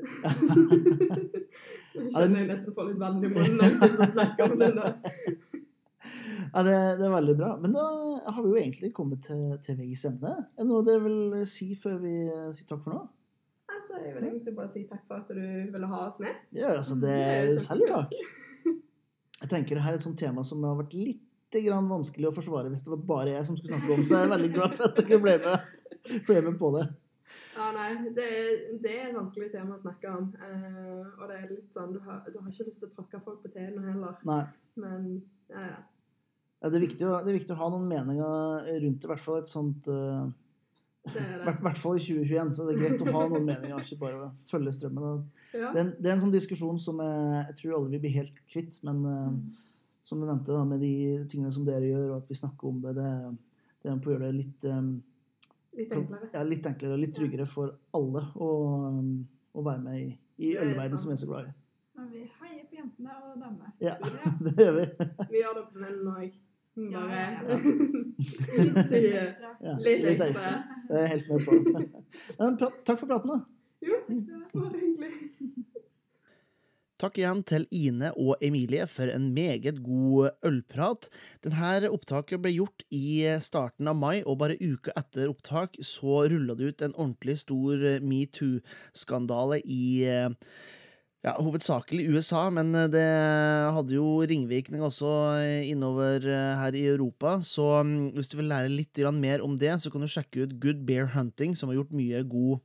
Jeg 2.00 2.12
kjenner 2.14 2.40
jeg 2.40 2.48
nesten 2.50 2.74
får 2.74 2.90
litt 2.90 3.00
vann 3.02 3.22
i 3.22 3.30
munnen 3.30 3.56
når 3.60 3.66
jeg 3.66 3.76
sitter 3.80 4.04
og 4.06 4.12
snakker 4.14 4.52
om 4.54 4.60
det. 4.62 4.70
nå. 4.78 4.84
Ja, 6.50 6.64
det, 6.66 6.76
det 7.00 7.06
er 7.08 7.14
veldig 7.14 7.36
bra. 7.38 7.54
Men 7.62 7.76
da 7.76 7.86
har 8.26 8.42
vi 8.44 8.52
jo 8.52 8.60
egentlig 8.60 8.92
kommet 8.96 9.24
til, 9.28 9.46
til 9.66 9.78
veis 9.80 10.06
ende. 10.10 10.34
Er 10.58 10.64
det 10.64 10.70
noe 10.70 10.86
dere 10.88 11.04
vil 11.06 11.48
si 11.50 11.72
før 11.80 12.00
vi 12.04 12.16
sier 12.56 12.70
takk 12.70 12.84
for 12.86 12.96
nå? 12.96 13.06
Altså, 13.70 14.02
jeg 14.04 14.16
vil 14.16 14.28
egentlig 14.32 14.56
bare 14.58 14.74
si 14.74 14.84
takk 14.90 15.06
for 15.08 15.22
at 15.22 15.32
du 15.32 15.74
ville 15.74 15.90
ha 15.94 16.04
oss 16.08 16.20
med. 16.24 16.44
Ja, 16.58 16.76
altså 16.76 16.98
det 17.02 17.16
er 17.16 17.56
selv 17.62 17.88
takk. 17.90 18.16
Jeg 19.40 19.52
tenker 19.52 19.78
det 19.78 19.84
her 19.86 19.96
er 19.96 20.00
et 20.02 20.04
sånt 20.04 20.20
tema 20.20 20.44
som 20.44 20.64
har 20.68 20.80
vært 20.82 20.96
litt 20.98 21.26
grann 21.66 21.88
vanskelig 21.90 22.30
å 22.30 22.36
forsvare 22.36 22.70
hvis 22.70 22.84
det 22.86 22.92
var 22.92 23.06
bare 23.10 23.32
jeg 23.34 23.46
som 23.48 23.56
skulle 23.58 23.78
snakke 23.78 23.94
om, 23.96 24.02
så 24.06 24.20
jeg 24.20 24.28
er 24.28 24.34
veldig 24.34 24.50
glad 24.54 24.74
for 24.78 24.90
at 24.90 25.00
dere 25.00 25.22
ble 25.24 25.38
med, 25.42 25.70
ble 26.28 26.42
med 26.46 26.58
på 26.60 26.74
det. 26.76 26.84
Ja, 27.60 27.70
nei, 27.76 27.88
det 28.16 28.26
er, 28.26 28.52
det 28.84 28.92
er 28.94 29.08
et 29.10 29.16
vanskelig 29.18 29.50
tema 29.52 29.76
å 29.76 29.82
snakke 29.82 30.12
om. 30.16 30.30
Eh, 30.40 31.08
og 31.20 31.24
det 31.28 31.40
er 31.40 31.48
litt 31.50 31.74
sånn, 31.76 31.96
du 31.96 32.00
har, 32.06 32.22
du 32.28 32.38
har 32.40 32.52
ikke 32.52 32.68
lyst 32.70 32.80
til 32.84 32.88
å 32.88 32.94
tråkke 32.94 33.22
folk 33.26 33.42
på 33.44 33.52
tærne 33.56 33.84
heller. 33.84 34.20
Nei. 34.30 34.44
Men 34.80 35.10
ja, 35.52 35.66
ja. 35.74 35.82
Ja, 36.60 36.70
det, 36.70 36.76
er 36.76 36.84
viktig 36.84 37.06
å, 37.08 37.16
det 37.24 37.32
er 37.32 37.38
viktig 37.40 37.56
å 37.56 37.60
ha 37.62 37.70
noen 37.72 37.86
meninger 37.88 38.70
rundt 38.84 39.00
det, 39.00 39.08
i 39.08 39.12
hvert 39.14 39.24
fall 39.24 39.38
et 39.40 39.48
sånt 39.52 39.86
uh, 39.88 40.26
er 41.08 41.44
hvert, 41.46 41.62
hvert 41.64 41.80
fall 41.80 41.96
i 41.96 42.02
2021, 42.04 42.52
så 42.52 42.66
det 42.68 42.74
er 42.76 42.82
greit 42.82 43.04
å 43.06 43.14
ha 43.16 43.22
noen 43.32 43.46
meninger, 43.48 43.80
ikke 43.86 44.02
bare 44.02 44.28
følge 44.50 44.74
strømmen. 44.76 45.22
Ja. 45.56 45.70
Det 45.72 45.80
er, 45.80 45.86
en, 45.86 45.94
det 45.96 46.10
er 46.12 46.18
en 46.18 46.24
sånn 46.26 46.34
diskusjon 46.36 46.82
som 46.84 47.00
jeg, 47.04 47.46
jeg 47.48 47.56
tror 47.62 47.78
alle 47.78 47.94
vil 47.94 48.04
bli 48.04 48.12
helt 48.18 48.42
kvitt, 48.52 48.76
men 48.88 49.00
uh, 49.08 49.30
som 50.04 50.20
du 50.20 50.28
nevnte, 50.28 50.52
da, 50.52 50.66
med 50.68 50.84
de 50.84 50.92
tingene 51.32 51.54
som 51.56 51.64
dere 51.68 51.88
gjør, 51.88 52.10
og 52.12 52.18
at 52.20 52.28
vi 52.32 52.38
snakker 52.42 52.72
om 52.74 52.82
det, 52.84 52.96
det, 53.00 53.14
det 53.86 53.94
er 53.94 54.04
på 54.04 54.12
å 54.12 54.16
gjøre 54.18 54.28
det 54.28 54.40
litt, 54.42 54.68
um, 54.68 54.92
Litt 55.78 55.92
kan- 55.94 56.04
enklere. 56.04 56.30
ja, 56.34 56.44
litt 56.44 56.66
enklere 56.68 56.96
og 56.98 57.02
litt 57.06 57.16
tryggere 57.16 57.48
for 57.48 57.72
alle 57.96 58.26
å, 58.36 58.52
um, 59.00 59.16
å 59.56 59.64
være 59.64 59.84
med 59.86 60.00
i, 60.02 60.06
i 60.44 60.52
Det 60.52 60.60
er 60.60 60.68
ølverden 60.74 61.00
som 61.00 61.16
er 61.16 61.20
så 61.22 61.30
glad 61.30 61.48
i. 61.52 61.56
Men 62.00 62.12
vi 62.12 62.26
heier 62.42 62.68
på 62.68 62.80
jentene 62.80 63.16
og 63.24 63.40
damene. 63.40 63.72
Ja, 63.84 63.96
det 64.44 64.56
gjør 64.60 64.76
vi. 64.82 64.86
Vi 65.32 65.44
gjør 65.44 65.60
det 65.62 65.66
på 65.72 65.84
menn 65.86 66.00
òg. 66.18 66.38
Bare 66.94 67.24
ja. 69.60 69.76
Litt 69.86 70.22
ekstra. 70.24 70.54
Det 70.90 71.02
er 71.04 71.10
helt 71.14 71.32
med 71.32 71.46
på. 71.46 71.58
Men 72.40 72.60
takk 72.62 72.96
for 72.96 73.08
praten, 73.10 73.34
da. 73.34 73.40
Jo, 73.84 74.00
det 74.08 74.40
var 74.54 74.72
hyggelig. 74.76 75.12
Takk 77.00 77.16
igjen 77.16 77.46
til 77.48 77.64
Ine 77.72 78.10
og 78.20 78.42
Emilie 78.44 78.84
for 78.92 79.08
en 79.08 79.30
meget 79.32 79.78
god 79.86 80.34
ølprat. 80.44 81.08
Denne 81.46 81.88
opptaket 81.88 82.42
ble 82.44 82.52
gjort 82.58 82.84
i 82.92 83.24
starten 83.40 83.88
av 83.88 83.96
mai, 83.96 84.18
og 84.26 84.42
bare 84.42 84.58
uka 84.60 84.92
etter 85.00 85.32
opptak 85.32 85.80
så 85.80 86.26
rulla 86.28 86.58
det 86.60 86.74
ut 86.74 86.84
en 86.84 86.98
ordentlig 86.98 87.38
stor 87.46 87.86
metoo-skandale 88.04 89.62
i 89.64 89.86
eh, 90.12 90.28
ja, 91.26 91.34
hovedsakelig 91.36 92.08
USA, 92.14 92.46
men 92.54 92.72
det 92.94 93.06
hadde 93.76 93.98
jo 93.98 94.22
ringvirkning 94.24 94.84
også 94.86 95.10
innover 95.68 96.24
eh, 96.24 96.56
her 96.62 96.78
i 96.78 96.86
Europa. 96.94 97.38
Så 97.44 97.68
mm, 97.84 98.16
hvis 98.16 98.32
du 98.32 98.40
vil 98.40 98.52
lære 98.52 98.72
litt 98.72 99.04
mer 99.20 99.44
om 99.44 99.58
det, 99.60 99.76
så 99.82 99.92
kan 99.92 100.02
du 100.02 100.08
sjekke 100.08 100.46
ut 100.46 100.58
Good 100.64 100.86
Bear 100.88 101.12
Hunting, 101.16 101.56
som 101.56 101.70
har 101.70 101.82
gjort 101.82 101.96
mye 101.96 102.24
god 102.24 102.60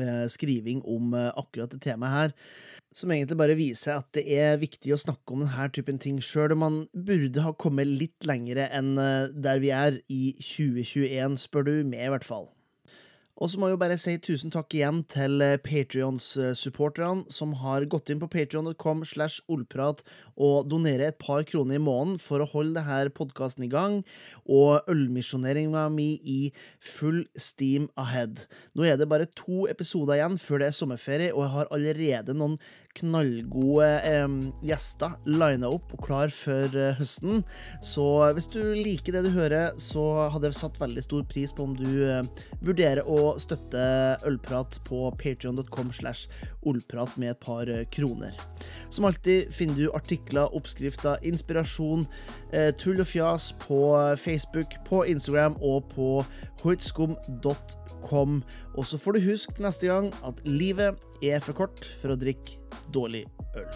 eh, 0.00 0.26
skriving 0.28 0.84
om 0.84 1.14
eh, 1.14 1.32
akkurat 1.32 1.72
det 1.72 1.80
temaet 1.84 2.18
her 2.18 2.38
som 2.94 3.10
egentlig 3.10 3.38
bare 3.38 3.56
viser 3.58 3.98
at 3.98 4.10
det 4.14 4.22
er 4.30 4.60
viktig 4.60 4.92
å 4.94 5.00
snakke 5.00 5.34
om 5.34 5.42
denne 5.42 5.66
typen 5.74 5.98
ting, 6.00 6.20
sjøl 6.22 6.54
og 6.54 6.60
man 6.62 6.76
burde 6.94 7.42
ha 7.42 7.50
kommet 7.58 7.90
litt 7.90 8.26
lengre 8.28 8.68
enn 8.70 8.94
eh, 9.00 9.32
der 9.34 9.62
vi 9.62 9.72
er 9.74 9.98
i 10.06 10.36
2021, 10.38 11.40
spør 11.42 11.66
du 11.66 11.74
meg 11.82 12.06
i 12.06 12.12
hvert 12.14 12.26
fall. 12.26 12.52
Og 13.34 13.50
så 13.50 13.58
må 13.58 13.66
jeg 13.66 13.74
jo 13.74 13.80
bare 13.82 13.96
si 13.98 14.12
tusen 14.22 14.52
takk 14.54 14.76
igjen 14.76 15.00
til 15.10 15.42
Patrions-supporterne 15.64 17.26
som 17.34 17.56
har 17.64 17.86
gått 17.90 18.12
inn 18.12 18.20
på 18.22 18.28
patrion.com 18.30 19.02
slash 19.10 19.42
ollprat 19.50 20.04
og 20.38 20.68
donerer 20.70 21.08
et 21.08 21.18
par 21.18 21.42
kroner 21.48 21.80
i 21.80 21.82
måneden 21.82 22.20
for 22.22 22.44
å 22.44 22.48
holde 22.52 22.78
denne 22.78 23.10
podkasten 23.14 23.66
i 23.66 23.70
gang, 23.72 24.00
og 24.46 24.86
ølmisjoneringa 24.90 25.88
mi 25.90 26.14
i 26.22 26.38
full 26.78 27.24
steam 27.34 27.88
ahead. 27.98 28.46
Nå 28.78 28.86
er 28.86 29.00
det 29.00 29.10
bare 29.10 29.26
to 29.34 29.66
episoder 29.70 30.20
igjen 30.20 30.38
før 30.38 30.62
det 30.62 30.70
er 30.70 30.78
sommerferie, 30.78 31.34
og 31.34 31.42
jeg 31.42 31.54
har 31.56 31.74
allerede 31.74 32.38
noen 32.38 32.58
knallgode 32.98 33.88
eh, 34.06 34.34
gjester 34.64 35.16
lina 35.26 35.70
opp 35.72 35.94
og 35.96 36.04
klar 36.06 36.32
for 36.34 36.76
eh, 36.78 36.94
høsten. 36.98 37.42
Så 37.84 38.06
hvis 38.36 38.48
du 38.52 38.60
liker 38.76 39.16
det 39.16 39.24
du 39.26 39.32
hører, 39.34 39.74
så 39.80 40.28
hadde 40.32 40.50
jeg 40.50 40.58
satt 40.60 40.80
veldig 40.80 41.04
stor 41.04 41.24
pris 41.30 41.54
på 41.54 41.66
om 41.66 41.74
du 41.78 42.04
eh, 42.06 42.22
vurderer 42.64 43.06
å 43.06 43.34
støtte 43.42 43.84
Ølprat 44.28 44.78
på 44.86 45.08
patrion.com 45.20 45.92
slash 45.94 46.28
ollprat 46.64 47.16
med 47.20 47.34
et 47.34 47.42
par 47.44 47.68
eh, 47.70 47.84
kroner. 47.94 48.36
Som 48.90 49.08
alltid 49.08 49.52
finner 49.54 49.78
du 49.78 49.92
artikler, 49.96 50.52
oppskrifter, 50.54 51.18
inspirasjon, 51.26 52.06
eh, 52.52 52.70
tull 52.78 53.02
og 53.02 53.10
fjas 53.10 53.50
på 53.66 53.80
Facebook, 54.20 54.78
på 54.88 55.04
Instagram 55.10 55.58
og 55.62 55.90
på 55.94 56.10
hoitskum.com. 56.64 58.42
Og 58.74 58.86
så 58.86 58.98
får 58.98 59.16
du 59.16 59.26
huske 59.28 59.62
neste 59.62 59.86
gang 59.90 60.10
at 60.26 60.40
livet 60.48 60.98
er 61.22 61.42
for 61.44 61.54
kort 61.54 61.86
for 62.00 62.14
å 62.14 62.18
drikke 62.18 62.58
dårlig 62.94 63.24
øl. 63.54 63.68